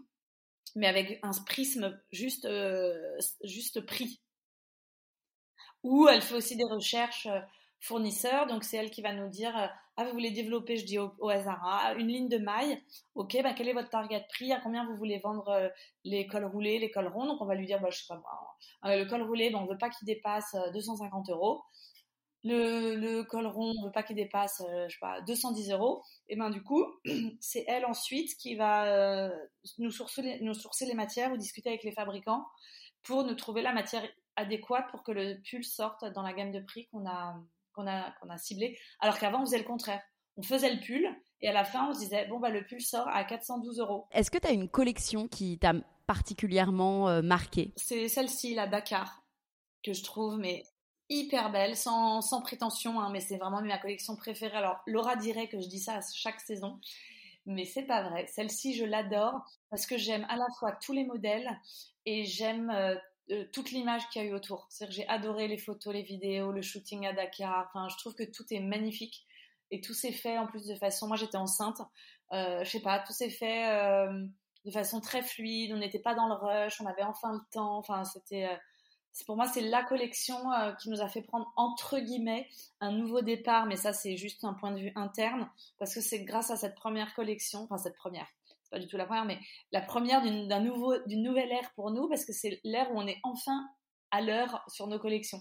[0.75, 2.47] mais avec un prisme juste,
[3.43, 4.21] juste prix.
[5.83, 7.27] Ou elle fait aussi des recherches
[7.83, 8.47] fournisseurs.
[8.47, 11.29] Donc, c'est elle qui va nous dire euh, Ah, vous voulez développer, je dis au,
[11.29, 12.81] hasard, hein, une ligne de maille.
[13.13, 14.51] Ok, bah, quel est votre target prix?
[14.51, 15.69] À combien vous voulez vendre euh,
[16.03, 17.27] les cols roulés, les cols ronds?
[17.27, 18.15] Donc, on va lui dire bah, Je sais pas.
[18.15, 18.89] Hein.
[18.89, 21.61] Euh, le col roulé, bah, on veut pas qu'il dépasse 250 euros.
[22.43, 26.03] Le, col rond, on veut pas qu'il dépasse, je sais pas, 210 euros.
[26.27, 26.85] Et ben du coup,
[27.39, 29.31] c'est elle ensuite qui va
[29.77, 30.21] nous sourcer
[30.85, 32.45] les matières ou discuter avec les fabricants
[33.03, 36.59] pour nous trouver la matière adéquate pour que le pull sorte dans la gamme de
[36.59, 37.35] prix qu'on a,
[37.73, 38.77] qu'on a, qu'on a ciblé.
[38.99, 40.01] Alors qu'avant, on faisait le contraire.
[40.37, 41.07] On faisait le pull
[41.41, 44.07] et à la fin, on se disait, bon, bah, le pull sort à 412 euros.
[44.11, 45.73] Est-ce que tu as une collection qui t'a
[46.07, 49.23] particulièrement euh, marqué C'est celle-ci, la Dakar,
[49.83, 50.63] que je trouve mais
[51.09, 54.57] hyper belle, sans, sans prétention, hein, mais c'est vraiment ma collection préférée.
[54.57, 56.79] Alors, Laura dirait que je dis ça à chaque saison,
[57.45, 58.25] mais c'est pas vrai.
[58.27, 61.49] Celle-ci, je l'adore parce que j'aime à la fois tous les modèles
[62.05, 62.71] et j'aime
[63.31, 64.67] euh, toute l'image qu'il y a eu autour.
[64.69, 67.69] cest j'ai adoré les photos, les vidéos, le shooting à Dakar.
[67.69, 69.25] Enfin, je trouve que tout est magnifique
[69.71, 71.07] et tout s'est fait en plus de façon.
[71.07, 71.81] Moi, j'étais enceinte.
[72.33, 74.25] Euh, je sais pas, tout s'est fait euh,
[74.65, 75.71] de façon très fluide.
[75.73, 76.81] On n'était pas dans le rush.
[76.81, 77.77] On avait enfin le temps.
[77.77, 78.45] Enfin, c'était.
[78.45, 78.55] Euh,
[79.25, 80.35] pour moi, c'est la collection
[80.81, 82.49] qui nous a fait prendre entre guillemets
[82.81, 86.23] un nouveau départ, mais ça c'est juste un point de vue interne parce que c'est
[86.23, 88.25] grâce à cette première collection, enfin cette première,
[88.73, 89.37] pas du tout la première, mais
[89.71, 93.05] la première d'un nouveau, d'une nouvelle ère pour nous, parce que c'est l'ère où on
[93.05, 93.69] est enfin
[94.09, 95.39] à l'heure sur nos collections.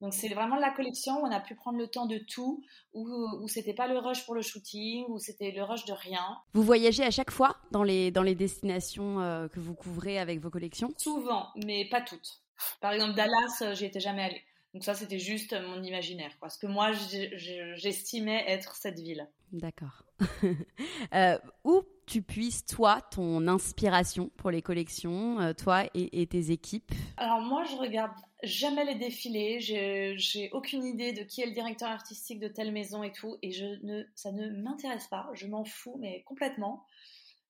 [0.00, 3.06] Donc c'est vraiment la collection où on a pu prendre le temps de tout, où,
[3.42, 6.38] où c'était pas le rush pour le shooting, où c'était le rush de rien.
[6.54, 10.40] Vous voyagez à chaque fois dans les, dans les destinations euh, que vous couvrez avec
[10.40, 10.88] vos collections?
[10.96, 12.42] Souvent, mais pas toutes.
[12.80, 14.42] Par exemple, Dallas, euh, j'y étais jamais allée.
[14.74, 16.48] Donc ça, c'était juste mon imaginaire, quoi.
[16.48, 19.28] Ce que moi, j'estimais être cette ville.
[19.52, 20.02] D'accord.
[21.14, 26.90] euh, où tu puisses, toi, ton inspiration pour les collections, euh, toi et, tes équipes?
[27.18, 29.60] Alors moi, je regarde jamais les défilés.
[29.60, 33.36] J'ai aucune idée de qui est le directeur artistique de telle maison et tout.
[33.42, 35.28] Et je ne, ça ne m'intéresse pas.
[35.34, 36.86] Je m'en fous, mais complètement.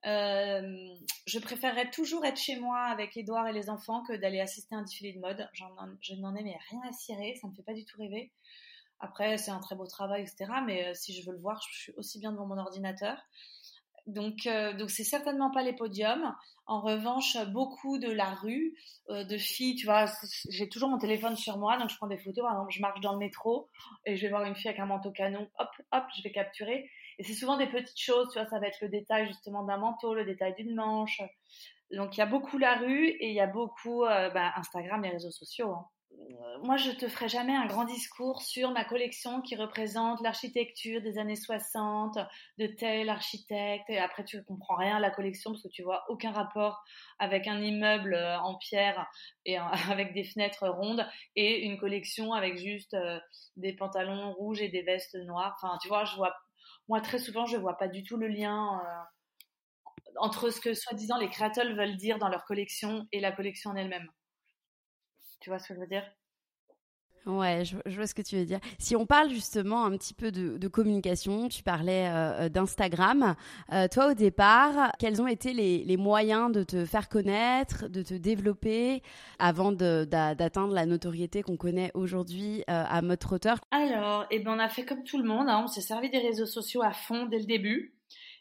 [0.04, 0.88] Euh,
[1.26, 4.78] je préférerais toujours être chez moi avec Edouard et les enfants que d'aller assister à
[4.78, 5.48] un défilé de mode.
[6.00, 8.32] je n'en ai rien à cirer, ça me fait pas du tout rêver.
[8.98, 10.46] Après, c'est un très beau travail, etc.
[10.64, 13.16] Mais euh, si je veux le voir, je suis aussi bien devant mon ordinateur.
[14.08, 16.34] Donc, euh, donc c'est certainement pas les podiums.
[16.66, 18.74] En revanche, beaucoup de la rue,
[19.08, 20.06] de filles, tu vois,
[20.48, 22.44] j'ai toujours mon téléphone sur moi, donc je prends des photos.
[22.44, 23.68] Par exemple, je marche dans le métro
[24.06, 26.88] et je vais voir une fille avec un manteau canon, hop, hop, je vais capturer.
[27.22, 29.76] Et c'est souvent des petites choses, tu vois, ça va être le détail justement d'un
[29.76, 31.22] manteau, le détail d'une manche.
[31.92, 35.00] Donc il y a beaucoup la rue et il y a beaucoup euh, bah, Instagram,
[35.04, 35.70] les réseaux sociaux.
[35.70, 35.86] Hein.
[36.64, 41.16] moi, je te ferai jamais un grand discours sur ma collection qui représente l'architecture des
[41.16, 42.18] années 60
[42.58, 43.88] de tel architecte.
[43.88, 46.82] Et après, tu ne comprends rien à la collection parce que tu vois aucun rapport
[47.20, 49.06] avec un immeuble euh, en pierre
[49.44, 49.58] et
[49.96, 51.06] avec des fenêtres rondes
[51.36, 53.20] et une collection avec juste euh,
[53.54, 55.56] des pantalons rouges et des vestes noires.
[55.62, 56.34] Enfin, tu vois, je vois,
[56.92, 58.78] moi, très souvent, je vois pas du tout le lien.
[60.16, 63.76] entre ce que soi-disant les créateurs veulent dire dans leur collection et la collection en
[63.76, 64.08] elle-même.
[65.40, 66.10] Tu vois ce que je veux dire?
[67.24, 68.58] Ouais, je, vois ce que tu veux dire.
[68.78, 73.36] Si on parle justement un petit peu de, communication, tu parlais euh, d'Instagram.
[73.72, 78.14] Euh, toi, au départ, quels ont été les, moyens de te faire connaître, de te
[78.14, 79.02] développer
[79.38, 83.58] avant d'atteindre la notoriété qu'on connaît aujourd'hui euh, à mode trotteur?
[83.70, 85.48] Alors, eh ben, on a fait comme tout le monde.
[85.48, 85.62] Hein.
[85.64, 87.94] on s'est servi des réseaux sociaux à fond dès le début.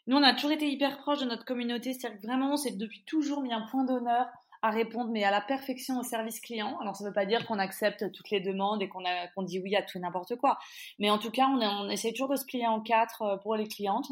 [0.08, 1.92] Nous, on a toujours été hyper proches de notre communauté.
[1.92, 4.26] C'est-à-dire que vraiment, c'est depuis toujours mis un point d'honneur
[4.62, 6.78] à répondre, mais à la perfection au service client.
[6.80, 9.74] Alors, ça ne veut pas dire qu'on accepte toutes les demandes et qu'on dit oui
[9.74, 10.58] à tout et n'importe quoi.
[11.00, 13.56] Mais en tout cas, on, on, essaie toujours de se plier en quatre euh, pour
[13.56, 14.06] les clientes.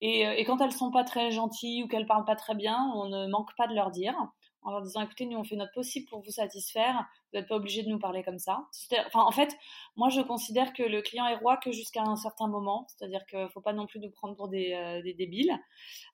[0.00, 3.08] Et, euh, quand elles sont pas très gentilles ou qu'elles parlent pas très bien, on
[3.08, 4.14] ne manque pas de leur dire
[4.62, 7.56] en leur disant écoutez, nous on fait notre possible pour vous satisfaire, vous n'êtes pas
[7.56, 8.66] obligé de nous parler comme ça.
[9.06, 9.56] Enfin, en fait,
[9.96, 13.38] moi je considère que le client est roi que jusqu'à un certain moment, c'est-à-dire qu'il
[13.38, 15.58] ne faut pas non plus nous prendre pour des, euh, des débiles.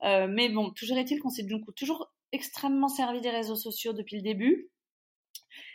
[0.02, 4.70] Mais bon, toujours est-il qu'on s'est toujours extrêmement servi des réseaux sociaux depuis le début.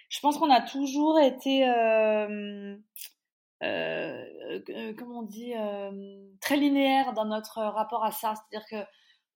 [0.10, 2.76] Je pense qu'on a toujours été, euh,
[3.63, 5.91] euh, comment on dit, euh,
[6.39, 8.36] très linéaire dans notre rapport à ça.
[8.36, 8.88] C'est-à-dire que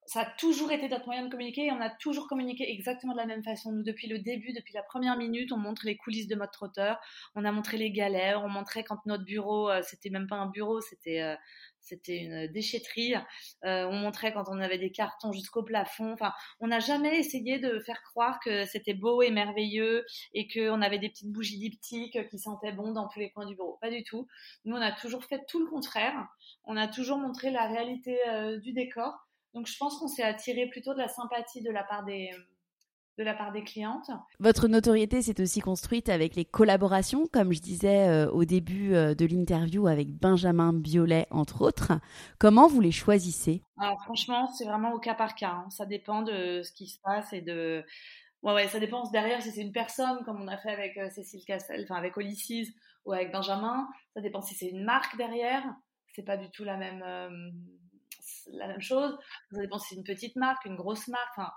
[0.06, 3.18] ça a toujours été notre moyen de communiquer et on a toujours communiqué exactement de
[3.18, 3.72] la même façon.
[3.72, 7.00] Nous, depuis le début, depuis la première minute, on montre les coulisses de mode trotteur,
[7.36, 10.82] on a montré les galères, on montrait quand notre bureau, c'était même pas un bureau,
[10.82, 11.36] c'était
[11.86, 13.14] c'était une déchetterie.
[13.64, 16.12] Euh, on montrait quand on avait des cartons jusqu'au plafond.
[16.14, 20.82] Enfin, on n'a jamais essayé de faire croire que c'était beau et merveilleux et qu'on
[20.82, 23.78] avait des petites bougies diptyques qui sentaient bon dans tous les coins du bureau.
[23.82, 24.28] Pas du tout.
[24.66, 26.28] Nous, on a toujours fait tout le contraire.
[26.64, 29.14] On a toujours montré la réalité euh, du décor.
[29.56, 32.30] Donc, je pense qu'on s'est attiré plutôt de la sympathie de la part des,
[33.18, 34.12] de la part des clientes.
[34.40, 39.16] Votre notoriété s'est aussi construite avec les collaborations, comme je disais euh, au début euh,
[39.16, 41.94] de l'interview avec Benjamin Biolay, entre autres.
[42.38, 43.64] Comment vous les choisissez?
[43.78, 45.52] Alors franchement, c'est vraiment au cas par cas.
[45.52, 45.70] Hein.
[45.70, 47.84] Ça dépend de ce qui se passe et de...
[48.44, 51.10] Ouais, ouais, ça dépend derrière si c'est une personne, comme on a fait avec euh,
[51.10, 52.74] Cécile Cassel, enfin avec Olysses
[53.06, 53.88] ou avec Benjamin.
[54.14, 55.64] Ça dépend si c'est une marque derrière.
[56.14, 57.04] C'est pas du tout la même,
[58.54, 59.18] la même chose.
[59.52, 61.38] Ça dépend si c'est une petite marque, une grosse marque.
[61.38, 61.52] Enfin,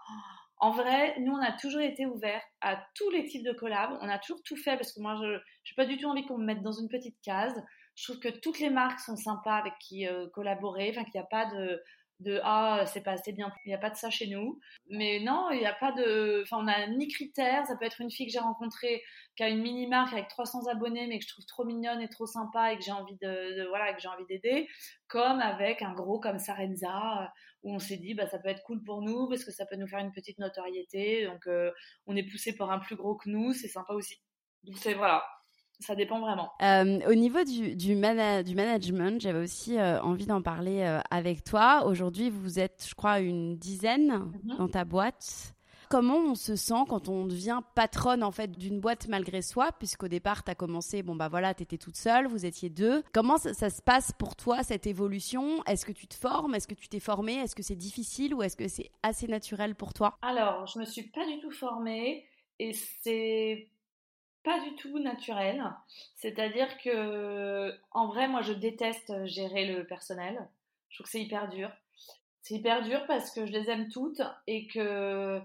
[0.60, 3.96] en vrai, nous, on a toujours été ouverts à tous les types de collabs.
[4.00, 6.38] On a toujours tout fait parce que moi, je n'ai pas du tout envie qu'on
[6.38, 7.54] me mette dans une petite case.
[7.94, 10.90] Je trouve que toutes les marques sont sympas avec qui euh, collaborer.
[10.90, 11.82] Enfin, qu'il n'y a pas de,
[12.20, 14.58] de ah c'est pas assez bien il n'y a pas de ça chez nous
[14.90, 17.66] mais non il n'y a pas de enfin on a ni critères.
[17.66, 19.02] Ça peut être une fille que j'ai rencontrée
[19.36, 22.08] qui a une mini marque avec 300 abonnés mais que je trouve trop mignonne et
[22.08, 24.68] trop sympa et que j'ai envie de, voilà que j'ai envie d'aider
[25.06, 28.82] comme avec un gros comme Sarenza où on s'est dit bah ça peut être cool
[28.84, 31.26] pour nous parce que ça peut nous faire une petite notoriété.
[31.26, 31.70] Donc euh,
[32.06, 33.52] on est poussé par un plus gros que nous.
[33.52, 34.20] C'est sympa aussi.
[34.64, 35.24] Donc c'est voilà
[35.80, 36.50] ça dépend vraiment.
[36.60, 41.84] Euh, au niveau du, du, management, j'avais aussi euh, envie d'en parler euh, avec toi.
[41.86, 44.56] Aujourd'hui, vous êtes, je crois, une dizaine mhm.
[44.58, 45.54] dans ta boîte.
[45.88, 50.08] Comment on se sent quand on devient patronne en fait d'une boîte malgré soi, puisqu'au
[50.08, 53.02] départ tu as commencé, bon bah voilà, tu étais toute seule, vous étiez deux.
[53.14, 55.64] Comment ça, ça se passe pour toi cette évolution?
[55.64, 56.54] Est-ce que tu te formes?
[56.54, 57.36] Est-ce que tu t'es formée?
[57.36, 60.18] Est-ce que c'est difficile ou est-ce que c'est assez naturel pour toi?
[60.20, 62.26] Alors, je me suis pas du tout formée
[62.58, 63.70] et c'est
[64.44, 65.62] pas du tout naturel.
[66.14, 70.48] C'est-à-dire que, en vrai, moi, je déteste gérer le personnel.
[70.88, 71.70] Je trouve que c'est hyper dur.
[72.42, 75.40] C'est hyper dur parce que je les aime toutes et que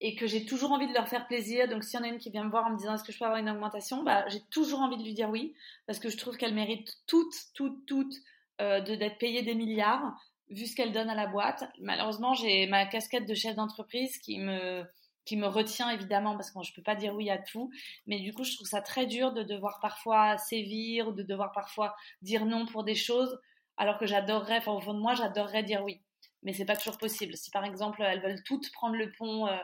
[0.00, 1.68] et que j'ai toujours envie de leur faire plaisir.
[1.68, 3.10] Donc, s'il y en a une qui vient me voir en me disant est-ce que
[3.10, 5.54] je peux avoir une augmentation, bah, j'ai toujours envie de lui dire oui
[5.86, 8.14] parce que je trouve qu'elle mérite toutes, toutes, toutes
[8.60, 10.14] euh, d'être payée des milliards
[10.50, 11.64] vu ce qu'elle donne à la boîte.
[11.80, 14.84] Malheureusement, j'ai ma casquette de chef d'entreprise qui me
[15.28, 17.70] qui me retient évidemment parce que je peux pas dire oui à tout,
[18.06, 21.94] mais du coup je trouve ça très dur de devoir parfois sévir de devoir parfois
[22.22, 23.38] dire non pour des choses,
[23.76, 26.00] alors que j'adorerais, enfin au fond de moi j'adorerais dire oui,
[26.42, 27.36] mais c'est pas toujours possible.
[27.36, 29.58] Si par exemple elles veulent toutes prendre le pont, euh,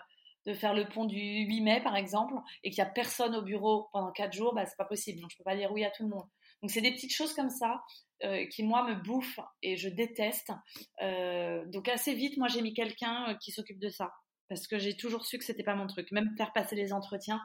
[0.44, 3.40] de faire le pont du 8 mai par exemple, et qu'il y a personne au
[3.40, 5.90] bureau pendant quatre jours, bah c'est pas possible, donc je peux pas dire oui à
[5.90, 6.29] tout le monde.
[6.61, 7.83] Donc c'est des petites choses comme ça
[8.22, 10.53] euh, qui moi me bouffent et je déteste.
[11.00, 14.12] Euh, donc assez vite moi j'ai mis quelqu'un qui s'occupe de ça
[14.49, 16.11] parce que j'ai toujours su que c'était pas mon truc.
[16.13, 17.41] Même faire passer les entretiens,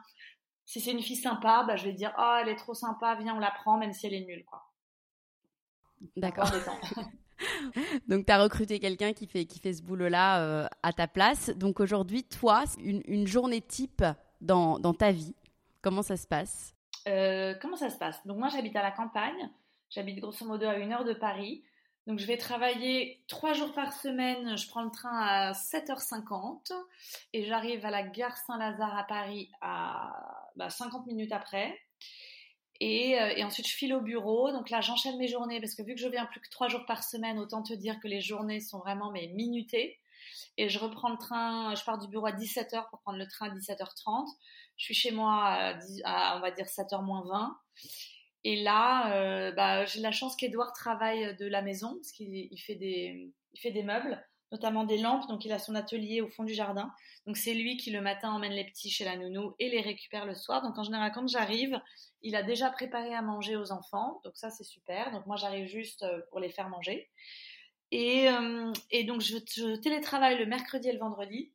[0.66, 3.34] si c'est une fille sympa, bah, je vais dire oh elle est trop sympa, viens
[3.34, 4.62] on la prend même si elle est nulle quoi.
[6.16, 6.50] D'accord.
[8.08, 11.48] Donc, tu as recruté quelqu'un qui fait, qui fait ce boulot-là euh, à ta place.
[11.48, 14.04] Donc, aujourd'hui, toi, une, une, journée type
[14.42, 15.34] dans, dans ta vie,
[15.82, 16.74] Comment ça se passe?
[17.06, 18.24] Comment ça se passe?
[18.26, 19.50] Donc moi j'habite à la campagne,
[19.88, 21.64] j'habite grosso modo à une heure de Paris.
[22.10, 26.72] Donc je vais travailler trois jours par semaine, je prends le train à 7h50
[27.32, 30.10] et j'arrive à la gare Saint-Lazare à Paris à
[30.58, 31.68] 50 bah, minutes après.
[32.82, 34.50] Euh, et, ensuite, je file au bureau.
[34.50, 36.84] Donc là, j'enchaîne mes journées parce que vu que je viens plus que trois jours
[36.84, 40.00] par semaine, autant te dire que les journées sont vraiment mais minutées.
[40.56, 43.52] Et je reprends le train, je pars du bureau à 17h pour prendre le train
[43.52, 44.26] à 17h30.
[44.78, 45.44] Je suis chez moi
[46.04, 47.56] à, on va dire 7h moins 20.
[48.44, 52.74] Et là, euh, bah, j'ai la chance qu'Edouard travaille de la maison parce qu'il fait,
[52.74, 54.22] des, fait des meubles
[54.52, 55.28] notamment des lampes.
[55.28, 56.92] Donc, il a son atelier au fond du jardin.
[57.26, 60.26] Donc, c'est lui qui le matin emmène les petits chez la nounou et les récupère
[60.26, 60.62] le soir.
[60.62, 61.80] Donc, en général, quand j'arrive,
[62.22, 64.20] il a déjà préparé à manger aux enfants.
[64.24, 65.12] Donc, ça, c'est super.
[65.12, 67.10] Donc, moi, j'arrive juste euh, pour les faire manger.
[67.92, 68.72] Et, euh,
[69.04, 71.52] donc, je, télétravaille le mercredi et le vendredi.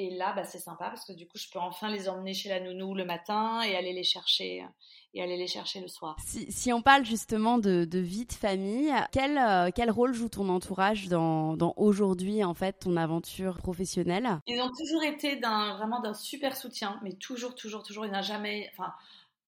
[0.00, 2.48] Et là, bah, c'est sympa parce que du coup, je peux enfin les emmener chez
[2.48, 4.64] la nounou le matin et aller les chercher
[5.12, 6.16] et aller les chercher le soir.
[6.24, 11.08] Si, on parle justement de, vie de famille, quel, euh, quel rôle joue ton entourage
[11.08, 14.38] dans, dans aujourd'hui en fait ton aventure professionnelle?
[14.46, 18.06] Ils ont toujours été d'un vraiment d'un super soutien, mais toujours, toujours, toujours.
[18.06, 18.92] Il n'a jamais, enfin.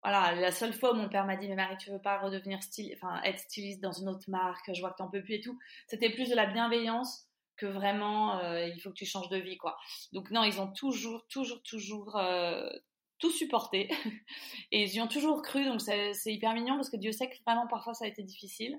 [0.02, 2.62] Voilà, la seule fois où mon père m'a dit mais Marie tu veux pas redevenir
[2.62, 5.40] style, enfin être styliste dans une autre marque, je vois que t'en peux plus et
[5.42, 5.58] tout.
[5.88, 7.29] C'était plus de la bienveillance
[7.60, 9.76] que vraiment euh, il faut que tu changes de vie quoi.
[10.12, 12.70] Donc non, ils ont toujours toujours toujours euh,
[13.18, 13.88] tout supporté
[14.72, 17.36] et ils y ont toujours cru donc c'est hyper mignon parce que Dieu sait que
[17.46, 18.76] vraiment parfois ça a été difficile.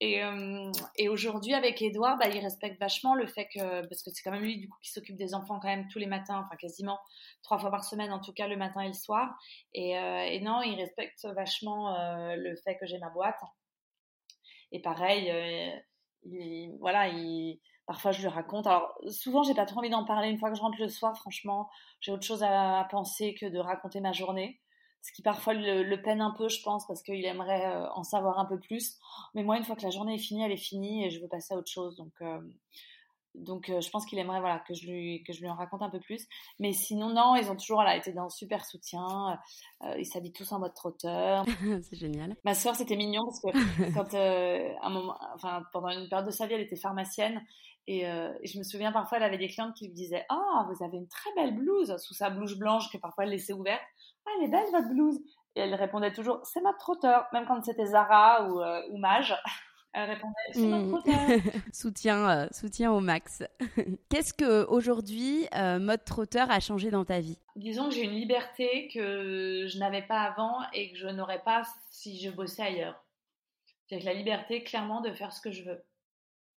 [0.00, 4.10] Et, euh, et aujourd'hui avec Edouard, bah, il respecte vachement le fait que parce que
[4.12, 6.42] c'est quand même lui du coup qui s'occupe des enfants quand même tous les matins,
[6.44, 6.98] enfin quasiment
[7.42, 9.32] trois fois par semaine en tout cas le matin et le soir.
[9.74, 11.96] Et, et non, il respecte vachement
[12.34, 13.38] le fait que j'ai ma boîte.
[14.72, 15.30] Et pareil,
[16.24, 17.60] il, voilà, il
[17.92, 18.66] Parfois, je lui raconte.
[18.66, 20.30] Alors, souvent, j'ai pas trop envie d'en parler.
[20.30, 21.68] Une fois que je rentre le soir, franchement,
[22.00, 24.62] j'ai autre chose à, penser que de raconter ma journée.
[25.02, 28.38] Ce qui parfois le, peine un peu, je pense, parce qu'il aimerait euh, en savoir
[28.38, 28.96] un peu plus.
[29.34, 31.28] Mais moi, une fois que la journée est finie, elle est finie et je veux
[31.28, 31.96] passer à autre chose.
[31.96, 32.40] Donc, euh,
[33.34, 35.82] donc, euh, je pense qu'il aimerait voilà, que, je lui, que je lui en raconte
[35.82, 36.26] un peu plus.
[36.58, 39.38] Mais sinon, non, ils ont toujours voilà, été d'un super soutien.
[39.84, 41.44] Euh, ils s'habillent tous en mode trotteur.
[41.82, 42.36] c'est génial.
[42.44, 46.32] Ma soeur, c'était mignon parce que quand, euh, un moment, enfin, pendant une période de
[46.32, 47.42] sa vie, elle était pharmacienne.
[47.88, 50.98] Et, je me souviens parfois, elle avait des clientes qui lui disaient Ah, vous avez
[50.98, 53.82] une très belle blouse sous sa blouse blanche que parfois elle laissait ouverte.
[54.24, 55.20] Ah, elle est belle votre blouse.
[55.56, 59.34] Et elle répondait toujours C'est ma trotteur, même quand c'était Zara ou, ou Mage.
[59.94, 61.00] Elle répondait mmh.
[61.72, 63.42] soutien, euh, soutien au max.
[64.08, 67.38] Qu'est-ce que aujourd'hui euh, mode trotteur a changé dans ta vie?
[67.56, 71.62] Disons que j'ai une liberté que je n'avais pas avant et que je n'aurais pas
[71.90, 73.04] si je bossais ailleurs.
[73.88, 75.84] C'est la liberté clairement de faire ce que je veux.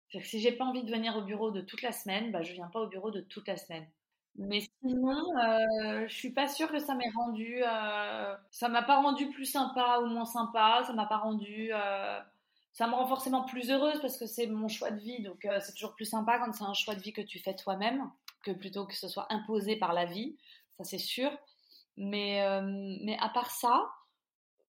[0.10, 2.43] C'est que si j'ai pas envie de venir au bureau de toute la semaine, bah
[2.43, 3.88] je viens pas au bureau de toute la semaine.
[4.36, 7.62] Mais sinon, euh, je suis pas sûre que ça m'ait rendu.
[7.63, 10.84] Euh, ça m'a pas rendu plus sympa ou moins sympa.
[10.86, 11.69] Ça m'a pas rendu.
[11.72, 12.19] Euh,
[12.73, 15.21] ça me rend forcément plus heureuse parce que c'est mon choix de vie.
[15.21, 17.55] Donc, euh, c'est toujours plus sympa quand c'est un choix de vie que tu fais
[17.55, 18.09] toi-même
[18.43, 20.36] que plutôt que ce soit imposé par la vie.
[20.77, 21.31] Ça, c'est sûr.
[21.97, 22.62] Mais, euh,
[23.03, 23.91] mais à part ça,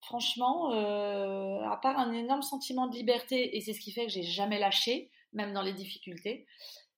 [0.03, 4.13] franchement, euh, à part un énorme sentiment de liberté, et c'est ce qui fait que
[4.13, 6.47] j'ai jamais lâché, même dans les difficultés.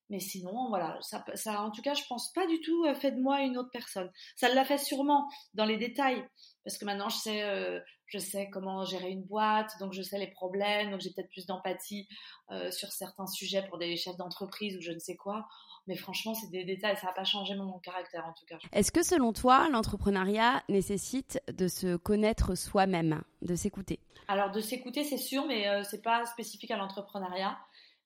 [0.09, 3.21] Mais sinon, voilà, ça, ça, en tout cas, je pense pas du tout fait de
[3.21, 4.11] moi une autre personne.
[4.37, 6.25] Ça l'a fait sûrement dans les détails,
[6.64, 10.31] parce que maintenant je sais, je sais comment gérer une boîte, donc je sais les
[10.31, 12.09] problèmes, donc j'ai peut-être plus d'empathie
[12.51, 15.47] euh, sur certains sujets pour des chefs d'entreprise ou je ne sais quoi.
[15.88, 18.59] Mais franchement, c'est des détails, ça n'a pas changé mon caractère en tout cas.
[18.73, 24.01] Est-ce que selon toi, l'entrepreneuriat nécessite de se connaître soi-même, de s'écouter?
[24.29, 27.57] Alors de s'écouter, c'est sûr, mais ce euh, c'est pas spécifique à l'entrepreneuriat.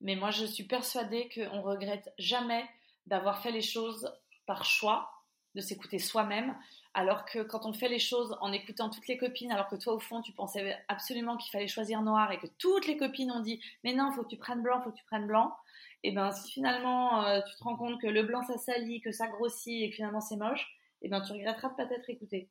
[0.00, 2.64] Mais moi, je suis persuadée qu'on regrette jamais
[3.06, 4.12] d'avoir fait les choses
[4.46, 5.10] par choix,
[5.54, 6.56] de s'écouter soi-même.
[6.94, 9.94] Alors que quand on fait les choses en écoutant toutes les copines, alors que toi
[9.94, 13.40] au fond tu pensais absolument qu'il fallait choisir noir et que toutes les copines ont
[13.40, 15.54] dit mais non, faut que tu prennes blanc, faut que tu prennes blanc.
[16.02, 19.00] Et eh ben si finalement euh, tu te rends compte que le blanc ça salit,
[19.00, 20.66] que ça grossit et que finalement c'est moche,
[21.02, 22.48] et eh ben tu regretteras de pas t'être écouté.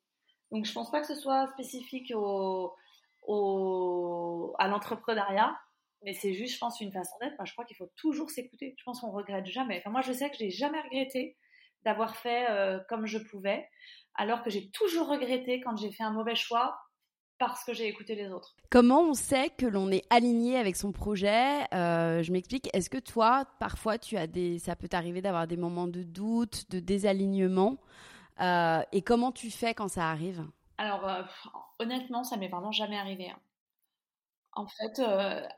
[0.51, 2.73] Donc je pense pas que ce soit spécifique au,
[4.57, 5.59] à l'entrepreneuriat,
[6.03, 7.35] mais c'est juste je pense une façon d'être.
[7.45, 8.75] je crois qu'il faut toujours s'écouter.
[8.77, 9.77] Je pense qu'on regrette jamais.
[9.79, 11.37] Enfin moi je sais que j'ai jamais regretté
[11.85, 13.67] d'avoir fait euh, comme je pouvais
[14.15, 16.77] alors que j'ai toujours regretté quand j'ai fait un mauvais choix
[17.37, 18.53] parce que j'ai écouté les autres.
[18.69, 21.63] Comment on sait que l'on est aligné avec son projet?
[21.73, 22.69] Euh, Je m'explique.
[22.73, 26.69] Est-ce que toi, parfois, tu as des, ça peut t'arriver d'avoir des moments de doute,
[26.69, 27.77] de désalignement?
[28.41, 30.45] Euh, Et comment tu fais quand ça arrive?
[30.77, 31.09] Alors,
[31.79, 33.29] honnêtement, ça m'est vraiment jamais arrivé.
[33.29, 33.39] Hein.
[34.53, 35.01] En fait,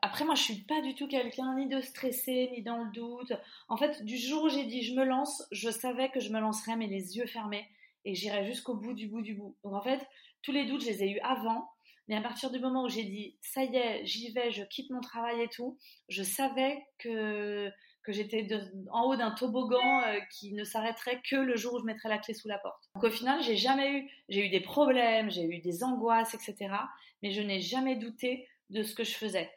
[0.02, 3.34] après moi, je suis pas du tout quelqu'un ni de stressé ni dans le doute.
[3.70, 6.40] En fait, du jour où j'ai dit je me lance, je savais que je me
[6.40, 7.68] lancerais mais les yeux fermés
[8.06, 9.56] et j'irai jusqu'au bout du bout du bout.
[9.64, 10.06] Donc en fait,
[10.42, 11.70] tous les doutes, je les ai eus avant,
[12.08, 14.90] mais à partir du moment où j'ai dit ça y est, j'y vais, je quitte
[14.90, 15.78] mon travail et tout,
[16.10, 17.72] je savais que
[18.04, 18.48] que j'étais
[18.92, 22.18] en haut d'un toboggan euh, qui ne s'arrêterait que le jour où je mettrais la
[22.18, 22.90] clé sous la porte.
[22.96, 26.74] Donc au final, j'ai jamais eu, j'ai eu des problèmes, j'ai eu des angoisses, etc.
[27.22, 29.52] Mais je n'ai jamais douté de ce que je faisais.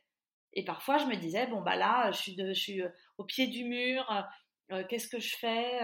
[0.53, 2.89] Et parfois, je me disais bon bah là, je suis, je suis euh,
[3.19, 4.05] au pied du mur,
[4.73, 5.81] euh, qu'est-ce que je fais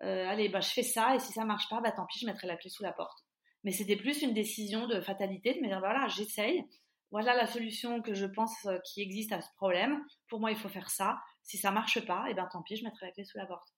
[0.00, 2.46] Allez, bah je fais ça et si ça marche pas, bah tant pis, je mettrai
[2.46, 3.18] la clé sous la porte.
[3.64, 6.64] Mais c'était plus une décision de fatalité de me dire, bah voilà, j'essaye.
[7.10, 10.04] Voilà la solution que je pense euh, qui existe à ce problème.
[10.28, 11.18] Pour moi, il faut faire ça.
[11.42, 13.46] Si ça marche pas, et eh ben tant pis, je mettrai la clé sous la
[13.46, 13.68] porte.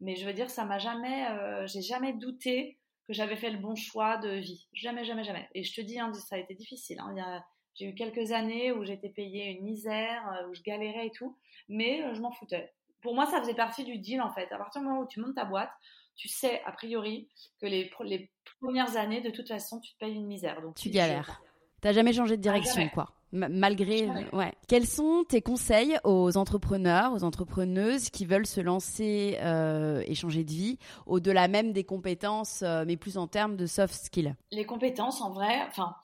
[0.00, 3.58] Mais je veux dire, ça m'a jamais, euh, j'ai jamais douté que j'avais fait le
[3.58, 4.68] bon choix de vie.
[4.72, 5.48] Jamais, jamais, jamais.
[5.54, 6.98] Et je te dis, hein, ça a été difficile.
[7.00, 7.42] Hein.
[7.76, 11.36] J'ai eu quelques années où j'étais payée une misère, euh, où je galérais et tout,
[11.68, 12.72] mais je m'en foutais.
[13.02, 14.50] Pour moi, ça faisait partie du deal en fait.
[14.50, 15.70] À partir du moment où tu montes ta boîte,
[16.16, 17.28] tu sais a priori
[17.60, 20.60] que les, les premières années, de toute façon, tu te payes une misère.
[20.62, 21.42] Donc tu galères.
[21.82, 23.12] T'as jamais changé de ah, direction, quoi.
[23.32, 24.52] malgré, ouais.
[24.66, 30.42] Quels sont tes conseils aux entrepreneurs, aux entrepreneuses qui veulent se lancer euh, et changer
[30.42, 34.34] de vie, au-delà même des compétences, euh, mais plus en termes de soft skills?
[34.50, 35.94] Les compétences, en vrai, enfin,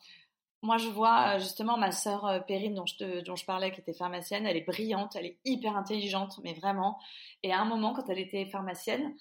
[0.63, 4.57] moi je vois euh, justement ma sœur Perrine dont je, parlais, qui était pharmacienne, elle
[4.57, 6.99] est brillante, elle est hyper intelligente, mais vraiment.
[7.43, 9.15] Et à un moment, quand elle était pharmacienne,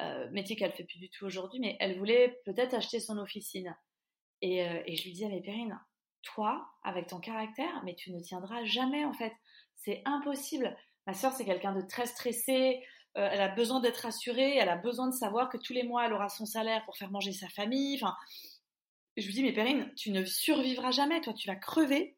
[0.00, 3.76] euh, métier qu'elle fait plus du tout aujourd'hui, mais elle voulait peut-être acheter son officine.
[4.42, 5.78] Et, euh, je lui disais, mais Perrine,
[6.22, 9.32] toi, avec ton caractère, mais tu ne tiendras jamais en fait.
[9.74, 10.76] C'est impossible.
[11.06, 12.84] Ma soeur, c'est quelqu'un de très stressé.
[13.16, 14.56] Euh, elle a besoin d'être rassurée.
[14.56, 17.10] Elle a besoin de savoir que tous les mois, elle aura son salaire pour faire
[17.10, 17.96] manger sa famille.
[17.96, 18.14] Enfin,
[19.20, 21.20] je lui dis, mais Perrine, tu ne survivras jamais.
[21.20, 22.16] Toi, tu vas crever.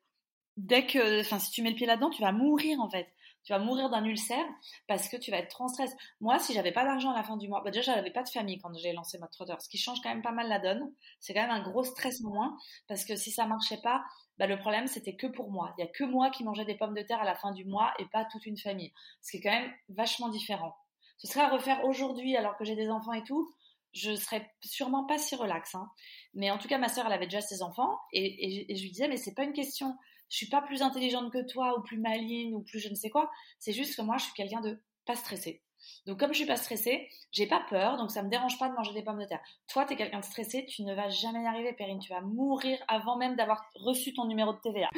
[0.57, 3.09] Dès que, enfin, si tu mets le pied là-dedans, tu vas mourir en fait
[3.45, 4.45] tu vas mourir d'un ulcère
[4.87, 5.91] parce que tu vas être trop en stress.
[6.21, 8.29] Moi, si j'avais pas d'argent à la fin du mois, bah déjà, j'avais pas de
[8.29, 10.93] famille quand j'ai lancé Mode Trotter, ce qui change quand même pas mal la donne.
[11.21, 14.05] C'est quand même un gros stress moins parce que si ça marchait pas,
[14.39, 15.75] bah, le problème, c'était que pour moi.
[15.79, 17.65] Il y a que moi qui mangeais des pommes de terre à la fin du
[17.65, 18.93] mois et pas toute une famille.
[19.23, 20.75] Ce qui est quand même vachement différent.
[21.19, 23.53] Ce serait à refaire aujourd'hui alors que j'ai des enfants et tout.
[23.93, 25.75] Je serais sûrement pas si relax.
[25.75, 25.91] Hein.
[26.35, 29.09] Mais en tout cas, ma sœur, elle avait déjà ses enfants et, je lui disais,
[29.09, 29.97] mais c'est pas une question
[30.31, 33.11] je suis pas plus intelligente que toi ou plus maligne ou plus je ne sais
[33.11, 33.31] quoi.
[33.59, 35.61] C'est juste que moi, je suis quelqu'un de pas stressé.
[36.07, 38.75] Donc comme je suis pas stressée, j'ai pas peur, donc ça me dérange pas de
[38.75, 39.41] manger des pommes de terre.
[39.69, 41.99] Toi, tu es quelqu'un de stressé, tu ne vas jamais y arriver, Perrine.
[41.99, 44.89] Tu vas mourir avant même d'avoir reçu ton numéro de TVA.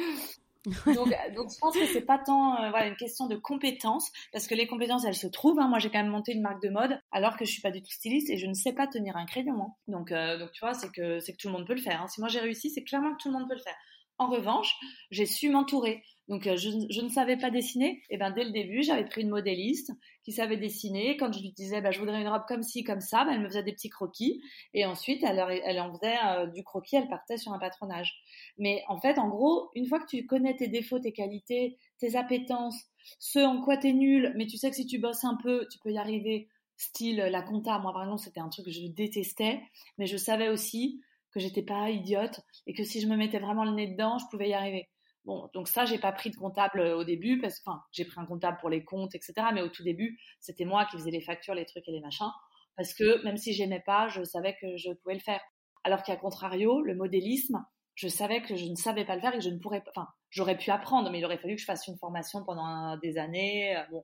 [0.85, 4.47] donc, donc, je pense que c'est pas tant euh, voilà, une question de compétences, parce
[4.47, 5.59] que les compétences, elles se trouvent.
[5.59, 5.67] Hein.
[5.67, 7.81] Moi, j'ai quand même monté une marque de mode, alors que je suis pas du
[7.81, 9.61] tout styliste et je ne sais pas tenir un crayon.
[9.61, 9.73] Hein.
[9.87, 12.01] Donc, euh, donc, tu vois, c'est que, c'est que tout le monde peut le faire.
[12.01, 12.07] Hein.
[12.07, 13.75] Si moi j'ai réussi, c'est clairement que tout le monde peut le faire.
[14.17, 14.75] En revanche,
[15.11, 16.03] j'ai su m'entourer.
[16.29, 18.01] Donc, euh, je, ne savais pas dessiner.
[18.09, 19.91] Et ben, dès le début, j'avais pris une modéliste
[20.23, 21.17] qui savait dessiner.
[21.17, 23.41] Quand je lui disais, bah, je voudrais une robe comme ci, comme ça, ben, elle
[23.41, 24.41] me faisait des petits croquis.
[24.73, 28.15] Et ensuite, elle, elle en faisait euh, du croquis, elle partait sur un patronage.
[28.57, 32.15] Mais en fait, en gros, une fois que tu connais tes défauts, tes qualités, tes
[32.15, 32.81] appétences,
[33.19, 35.67] ce en quoi tu es nul, mais tu sais que si tu bosses un peu,
[35.69, 36.47] tu peux y arriver.
[36.75, 39.61] Style la compta, moi par exemple, c'était un truc que je détestais,
[39.97, 41.01] mais je savais aussi
[41.33, 44.25] que j'étais pas idiote et que si je me mettais vraiment le nez dedans, je
[44.31, 44.89] pouvais y arriver.
[45.25, 48.03] Bon, donc ça, j'ai pas pris de comptable euh, au début parce que, enfin, j'ai
[48.03, 49.33] pris un comptable pour les comptes, etc.
[49.53, 52.29] Mais au tout début, c'était moi qui faisais les factures, les trucs et les machins,
[52.75, 55.41] parce que même si j'aimais pas, je savais que je pouvais le faire.
[55.85, 57.63] Alors qu'à contrario, le modélisme,
[57.95, 59.83] je savais que je ne savais pas le faire et que je ne pourrais.
[59.89, 63.17] Enfin, j'aurais pu apprendre, mais il aurait fallu que je fasse une formation pendant des
[63.17, 63.77] années.
[63.77, 64.03] Euh, bon,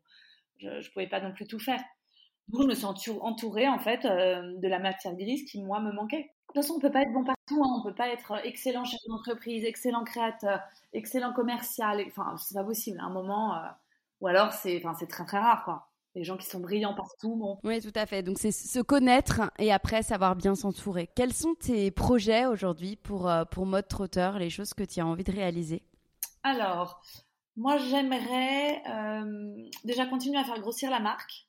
[0.57, 1.81] je, ne pouvais pas non plus tout faire.
[2.47, 5.91] Donc, je me suis entourée en fait euh, de la matière grise qui moi me
[5.91, 6.31] manquait.
[6.49, 7.63] De toute façon, on peut pas être bon partout.
[7.63, 7.75] Hein.
[7.79, 10.61] On peut pas être excellent chef d'entreprise, excellent créateur,
[10.93, 12.03] excellent commercial.
[12.07, 12.99] Enfin, c'est pas possible.
[12.99, 13.67] À un moment, euh,
[14.21, 15.85] ou alors c'est, enfin, c'est très très rare, quoi.
[16.15, 17.59] Les gens qui sont brillants partout, bon.
[17.63, 18.23] Oui, tout à fait.
[18.23, 21.07] Donc c'est se connaître et après savoir bien s'entourer.
[21.15, 25.05] Quels sont tes projets aujourd'hui pour euh, pour mode trotteur, les choses que tu as
[25.05, 25.83] envie de réaliser?
[26.41, 26.99] Alors,
[27.57, 31.47] moi j'aimerais euh, déjà continuer à faire grossir la marque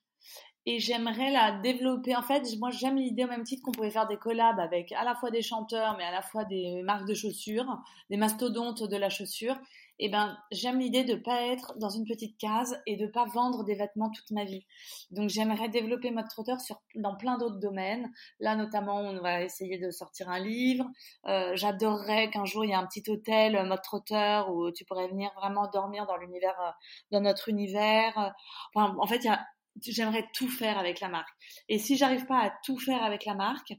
[0.66, 2.14] et j'aimerais la développer.
[2.14, 5.04] En fait, moi, j'aime l'idée au même titre qu'on pouvait faire des collabs avec à
[5.04, 7.78] la fois des chanteurs, mais à la fois des marques de chaussures,
[8.10, 9.56] des mastodontes de la chaussure.
[10.02, 13.26] Et eh ben, j'aime l'idée de pas être dans une petite case et de pas
[13.26, 14.64] vendre des vêtements toute ma vie.
[15.10, 16.56] Donc, j'aimerais développer mode trotteur
[16.94, 18.10] dans plein d'autres domaines.
[18.38, 20.86] Là, notamment, on va essayer de sortir un livre.
[21.26, 24.86] Euh, J'adorerais qu'un jour il y ait un petit hôtel euh, mode trotteur où tu
[24.86, 26.70] pourrais venir vraiment dormir dans l'univers, euh,
[27.10, 28.32] dans notre univers.
[28.74, 29.46] Enfin, en fait, il y a
[29.80, 31.28] j'aimerais tout faire avec la marque.
[31.68, 33.72] Et si j'arrive pas à tout faire avec la marque,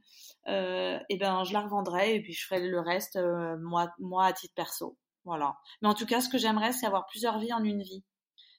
[0.48, 4.26] euh, eh ben je la revendrai et puis je ferai le reste euh, moi moi
[4.26, 4.98] à titre perso.
[5.26, 5.56] Voilà.
[5.82, 8.04] Mais en tout cas, ce que j'aimerais, c'est avoir plusieurs vies en une vie.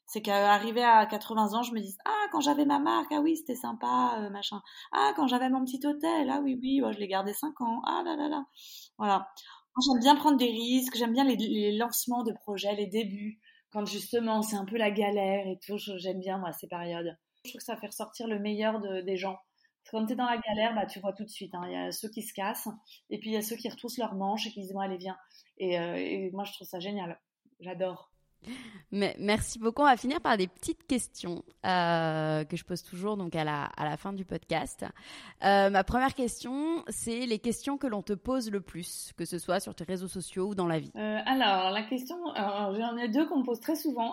[0.07, 3.37] C'est qu'arrivé à 80 ans, je me dis ah quand j'avais ma marque, ah oui
[3.37, 4.61] c'était sympa, euh, machin.
[4.93, 7.83] Ah quand j'avais mon petit hôtel, ah oui oui, je l'ai gardé 5 ans.
[7.87, 8.45] Ah là là là.
[8.99, 9.29] Voilà.
[9.81, 13.41] J'aime bien prendre des risques, j'aime bien les, lancements de projets, les débuts,
[13.73, 15.79] quand justement c'est un peu la galère et tout.
[15.97, 17.17] J'aime bien moi ces périodes.
[17.45, 19.39] Je trouve que ça fait ressortir le meilleur des gens.
[19.91, 21.55] quand tu es dans la galère, bah, tu vois tout de suite.
[21.55, 21.63] Hein.
[21.67, 22.69] Il y a ceux qui se cassent
[23.11, 24.99] et puis il y a ceux qui retroussent leurs manches et qui disent bon allez
[24.99, 25.17] viens.
[25.59, 27.19] et euh, moi je trouve ça génial.
[27.61, 28.12] J'adore.
[28.93, 29.83] Merci beaucoup.
[29.83, 33.65] On va finir par des petites questions euh, que je pose toujours donc à la,
[33.65, 34.85] à la fin du podcast.
[35.45, 39.39] Euh, ma première question, c'est les questions que l'on te pose le plus, que ce
[39.39, 40.93] soit sur tes réseaux sociaux ou dans la vie.
[40.97, 44.13] Euh, alors, la question, j'en ai deux qu'on me pose très souvent.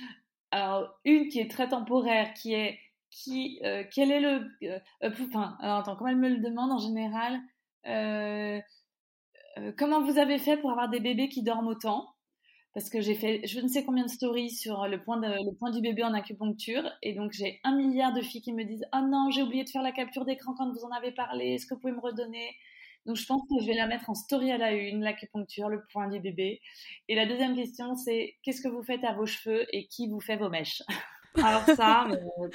[0.52, 2.78] alors, une qui est très temporaire, qui est
[3.10, 3.60] qui,
[3.92, 4.46] quel est le,
[5.02, 7.40] enfin, attends, comment elle me le demande en général?
[9.76, 12.06] Comment vous avez fait pour avoir des bébés qui dorment autant?
[12.74, 15.56] Parce que j'ai fait je ne sais combien de stories sur le point, de, le
[15.56, 18.84] point du bébé en acupuncture et donc j'ai un milliard de filles qui me disent
[18.92, 21.66] ah non j'ai oublié de faire la capture d'écran quand vous en avez parlé est-ce
[21.66, 22.56] que vous pouvez me redonner?
[23.06, 25.82] Donc je pense que je vais la mettre en story à la une l'acupuncture le
[25.90, 26.60] point du bébé.
[27.08, 30.20] Et la deuxième question c'est qu'est-ce que vous faites à vos cheveux et qui vous
[30.20, 30.82] fait vos mèches?
[31.42, 32.08] Alors ça,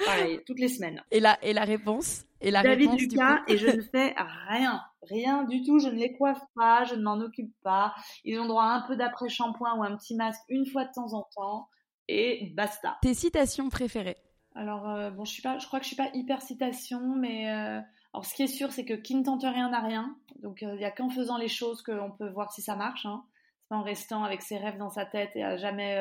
[0.04, 1.02] pareil, toutes les semaines.
[1.10, 2.26] Et la, et la réponse?
[2.40, 4.14] Et la David réponse, Lucas, et je ne fais
[4.48, 4.82] rien.
[5.08, 5.78] Rien du tout.
[5.78, 7.94] Je ne les coiffe pas, je ne m'en occupe pas.
[8.24, 11.12] Ils ont droit à un peu d'après-shampoing ou un petit masque une fois de temps
[11.14, 11.68] en temps.
[12.08, 12.98] Et basta.
[13.02, 14.16] Tes citations préférées?
[14.54, 17.50] Alors, euh, bon, je, suis pas, je crois que je suis pas hyper citation, mais...
[17.50, 17.80] Euh,
[18.14, 20.16] alors, ce qui est sûr, c'est que qui ne tente rien n'a rien.
[20.42, 23.04] Donc, euh, il n'y a qu'en faisant les choses qu'on peut voir si ça marche.
[23.04, 23.24] Hein.
[23.60, 25.98] C'est pas en restant avec ses rêves dans sa tête et à jamais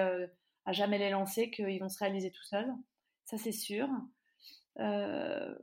[0.66, 2.74] à jamais les lancer, qu'ils vont se réaliser tout seuls.
[3.26, 3.88] Ça, c'est sûr.
[4.80, 5.56] Euh,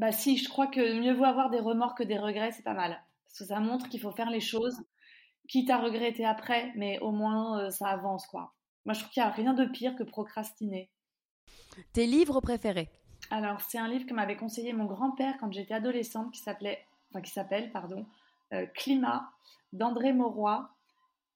[0.00, 2.72] bah si, je crois que mieux vaut avoir des remords que des regrets, c'est pas
[2.72, 2.98] mal.
[3.26, 4.82] Parce que ça montre qu'il faut faire les choses,
[5.46, 8.54] quitte à regretter après, mais au moins euh, ça avance, quoi.
[8.86, 10.88] Moi, je trouve qu'il n'y a rien de pire que procrastiner.
[11.92, 12.88] Tes livres préférés?
[13.30, 17.20] Alors, c'est un livre que m'avait conseillé mon grand-père quand j'étais adolescente, qui s'appelait, enfin
[17.20, 18.06] qui s'appelle, pardon,
[18.54, 19.30] euh, Climat
[19.74, 20.66] d'André Mauroy.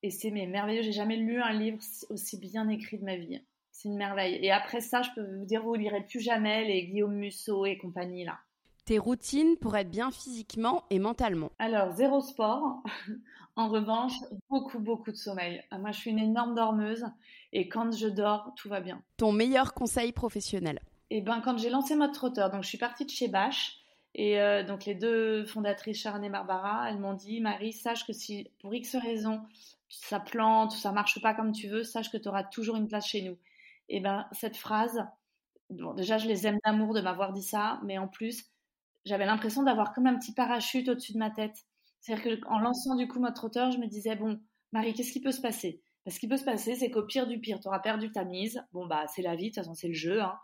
[0.03, 0.81] Et c'est merveilleux.
[0.81, 3.43] J'ai jamais lu un livre aussi bien écrit de ma vie.
[3.73, 4.37] C'est une merveille.
[4.37, 7.77] Et après ça, je peux vous dire, vous lirez plus jamais les Guillaume Musso et
[7.77, 8.39] compagnie là.
[8.85, 11.51] Tes routines pour être bien physiquement et mentalement?
[11.59, 12.82] Alors, zéro sport.
[13.57, 14.12] en revanche,
[14.51, 15.62] beaucoup, beaucoup de sommeil.
[15.70, 17.07] Ah, moi, je suis une énorme dormeuse
[17.53, 19.03] et quand je dors, tout va bien.
[19.16, 20.80] Ton meilleur conseil professionnel?
[21.09, 23.78] Eh ben, quand j'ai lancé mode trotteur, donc je suis partie de chez Bache
[24.14, 28.12] et euh, donc les deux fondatrices, Sharon et Barbara, elles m'ont dit, Marie, sache que
[28.12, 29.41] si pour X raisons
[29.89, 33.07] ça plante, ça marche pas comme tu veux, sache que tu auras toujours une place
[33.07, 33.39] chez nous.
[33.89, 35.07] Et ben cette phrase,
[35.70, 38.51] bon, déjà je les aime d'amour de m'avoir dit ça, mais en plus
[39.05, 41.57] j'avais l'impression d'avoir comme un petit parachute au-dessus de ma tête.
[42.00, 44.40] C'est-à-dire qu'en lançant du coup mode trotteur, je me disais bon
[44.72, 45.82] Marie, qu'est-ce qui peut se passer?
[46.07, 48.62] Ce qui peut se passer, c'est qu'au pire du pire, tu auras perdu ta mise.
[48.72, 50.20] Bon bah c'est la vie, de toute façon c'est le jeu.
[50.20, 50.38] Hein.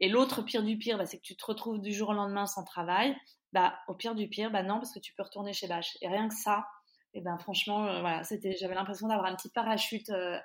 [0.00, 2.46] Et l'autre pire du pire, bah, c'est que tu te retrouves du jour au lendemain
[2.46, 3.16] sans travail.
[3.52, 5.96] Bah au pire du pire, bah non parce que tu peux retourner chez Bache.
[6.00, 6.66] Et rien que ça,
[7.14, 8.22] et ben franchement, euh, voilà,
[8.60, 10.38] j'avais l'impression d'avoir un petit parachute euh,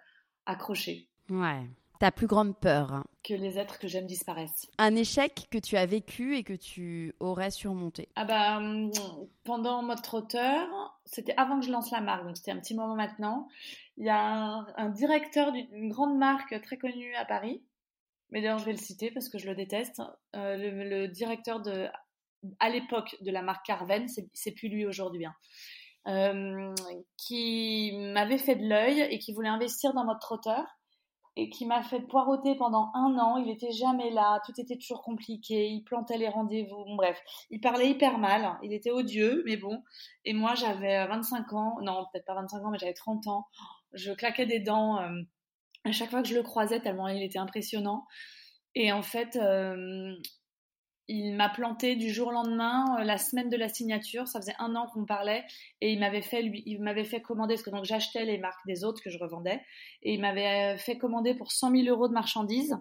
[0.46, 1.08] accroché.
[1.30, 1.70] Ouais.
[2.00, 3.04] Ta plus grande peur.
[3.24, 4.68] Que les êtres que j'aime disparaissent.
[4.78, 8.10] Un échec que tu as vécu et que tu aurais surmonté.
[8.16, 8.92] Ah bah hum,
[9.44, 12.96] pendant mode trotteur, c'était avant que je lance la marque, donc c'était un petit moment
[12.96, 13.48] maintenant.
[13.98, 17.64] Il y a un, directeur d'une grande marque très connue à Paris,
[18.30, 20.02] mais d'ailleurs je vais le citer parce que je le déteste.
[20.36, 21.88] Euh, le, directeur de,
[22.60, 25.26] à l'époque de la marque Carven, c'est plus lui aujourd'hui.
[25.26, 25.36] Hein.
[26.08, 26.76] Euh,
[27.18, 30.75] qui m'avait fait de l'œil et qui voulait investir dans notre trotteur
[31.38, 33.38] et qui m'a fait poireauter pendant un an.
[33.38, 37.20] Il était jamais là, tout était toujours compliqué, il plantait les rendez-vous, bref,
[37.50, 39.84] il parlait hyper mal, il était odieux, mais bon.
[40.24, 43.48] Et moi, j'avais 25 ans, non, peut-être pas 25 ans, mais j'avais 30 ans.
[43.94, 45.22] Je claquais des dents euh,
[45.86, 48.06] à chaque fois que je le croisais, tellement il était impressionnant.
[48.74, 50.16] Et en fait, euh,
[51.08, 54.28] il m'a planté du jour au lendemain, euh, la semaine de la signature.
[54.28, 55.44] Ça faisait un an qu'on parlait
[55.82, 56.44] et il m'avait fait,
[56.80, 59.62] m'avait fait commander, parce que donc j'achetais les marques des autres que je revendais,
[60.02, 62.76] et il m'avait fait commander pour 100 000 euros de marchandises.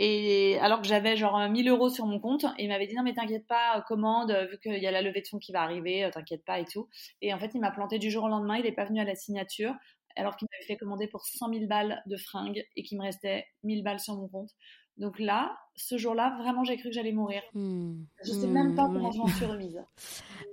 [0.00, 3.02] Et alors que j'avais genre 1000 euros sur mon compte, et il m'avait dit non
[3.02, 6.04] mais t'inquiète pas, commande, vu qu'il y a la levée de fonds qui va arriver,
[6.04, 6.88] euh, t'inquiète pas et tout.
[7.20, 9.04] Et en fait il m'a planté du jour au lendemain, il n'est pas venu à
[9.04, 9.74] la signature,
[10.16, 13.46] alors qu'il m'avait fait commander pour 100 000 balles de fringues et qu'il me restait
[13.64, 14.50] 1000 balles sur mon compte.
[14.98, 17.42] Donc là, ce jour-là, vraiment, j'ai cru que j'allais mourir.
[17.54, 18.02] Hmm.
[18.24, 19.82] Je ne sais même pas comment je m'en suis remise.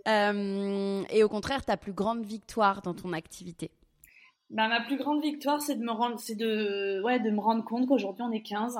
[0.07, 3.71] Euh, et au contraire, ta plus grande victoire dans ton activité
[4.51, 7.63] bah, Ma plus grande victoire, c'est de me rendre, c'est de, ouais, de me rendre
[7.63, 8.77] compte qu'aujourd'hui, on est 15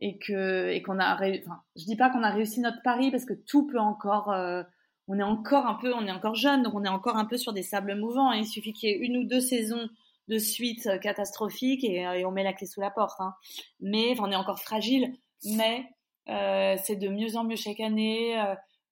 [0.00, 3.24] et que et qu'on a enfin, je dis pas qu'on a réussi notre pari parce
[3.24, 4.62] que tout peut encore euh,
[5.08, 7.36] on est encore un peu on est encore jeune donc on est encore un peu
[7.36, 9.88] sur des sables mouvants il suffit qu'il y ait une ou deux saisons
[10.28, 13.20] de suite catastrophique et, on met la clé sous la porte.
[13.20, 13.34] Hein.
[13.80, 15.14] Mais on est encore fragile,
[15.44, 15.84] mais
[16.26, 18.34] c'est de mieux en mieux chaque année.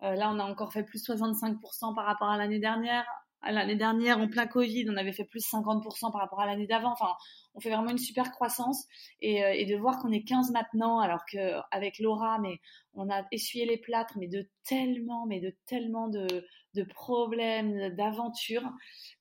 [0.00, 3.04] là, on a encore fait plus 65% par rapport à l'année dernière
[3.42, 6.92] l'année dernière, en plein Covid, on avait fait plus 50% par rapport à l'année d'avant.
[6.92, 7.12] Enfin,
[7.54, 8.86] on fait vraiment une super croissance.
[9.20, 12.60] Et, euh, de voir qu'on est 15 maintenant, alors qu'avec Laura, mais
[12.94, 16.26] on a essuyé les plâtres, mais de tellement, mais de tellement de,
[16.74, 18.70] de problèmes, d'aventures,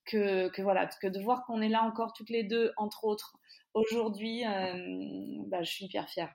[0.04, 3.36] que, que, voilà, que de voir qu'on est là encore toutes les deux, entre autres,
[3.74, 6.32] aujourd'hui, euh, bah, je suis hyper fière.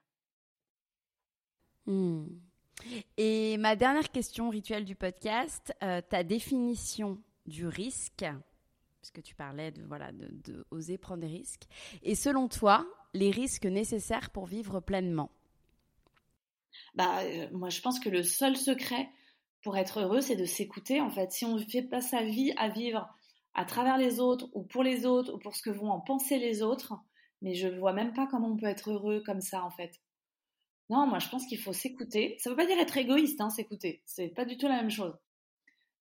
[1.86, 2.26] Hmm.
[3.18, 8.26] Et ma dernière question rituelle du podcast, euh, ta définition du risque,
[9.02, 11.64] puisque tu parlais de, voilà, de, oser prendre des risques.
[12.04, 15.32] Et selon toi, les risques nécessaires pour vivre pleinement?
[16.96, 19.10] Bah, euh, Moi, je pense que le seul secret
[19.64, 21.02] pour être heureux, c'est de s'écouter.
[21.02, 23.08] En fait, si on ne fait pas sa vie à vivre
[23.54, 26.40] à travers les autres ou pour les autres ou pour ce que vont en penser
[26.40, 26.94] les autres,
[27.42, 30.00] mais je ne vois même pas comment on peut être heureux comme ça, en fait.
[30.90, 32.36] Non, moi, je pense qu'il faut s'écouter.
[32.40, 34.02] Ça ne veut pas dire être égoïste, hein, s'écouter.
[34.06, 35.14] C'est pas du tout la même chose.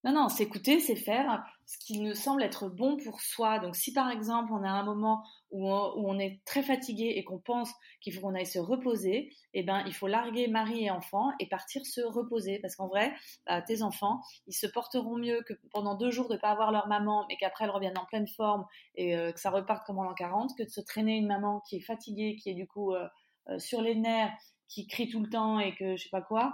[0.03, 3.59] Non, non, s'écouter, c'est faire ce qui nous semble être bon pour soi.
[3.59, 7.37] Donc, si par exemple, on a un moment où on, est très fatigué et qu'on
[7.37, 7.71] pense
[8.01, 11.47] qu'il faut qu'on aille se reposer, eh ben, il faut larguer mari et enfant et
[11.47, 12.57] partir se reposer.
[12.59, 13.13] Parce qu'en vrai,
[13.45, 16.71] bah, tes enfants, ils se porteront mieux que pendant deux jours de ne pas avoir
[16.71, 19.99] leur maman, mais qu'après, elle revienne en pleine forme et euh, que ça reparte comme
[19.99, 22.65] en l'an 40, que de se traîner une maman qui est fatiguée, qui est du
[22.65, 23.07] coup euh,
[23.49, 24.33] euh, sur les nerfs,
[24.67, 26.53] qui crie tout le temps et que je sais pas quoi,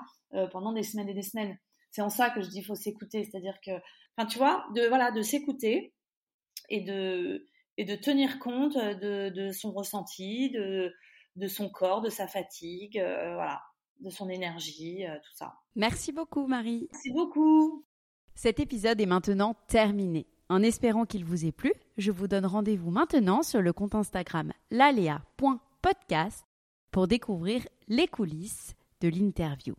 [0.52, 1.58] pendant des semaines et des semaines
[1.98, 3.72] c'est en ça que je dis faut s'écouter, c'est-à-dire que,
[4.16, 5.96] enfin, tu vois, de voilà, de s'écouter
[6.70, 7.48] et de
[7.80, 10.94] et de tenir compte de, son ressenti, de,
[11.38, 13.64] de son corps, de sa fatigue, euh, voilà,
[14.00, 15.56] de son énergie, euh, tout ça.
[15.76, 16.88] Merci beaucoup, Marie.
[16.92, 17.84] Merci beaucoup.
[18.36, 20.28] Cet épisode est maintenant terminé.
[20.50, 24.54] En espérant qu'il vous ait plu, je vous donne rendez-vous maintenant sur le compte Instagram
[24.70, 26.46] lalea.podcast
[26.92, 29.76] pour découvrir les coulisses de l'interview.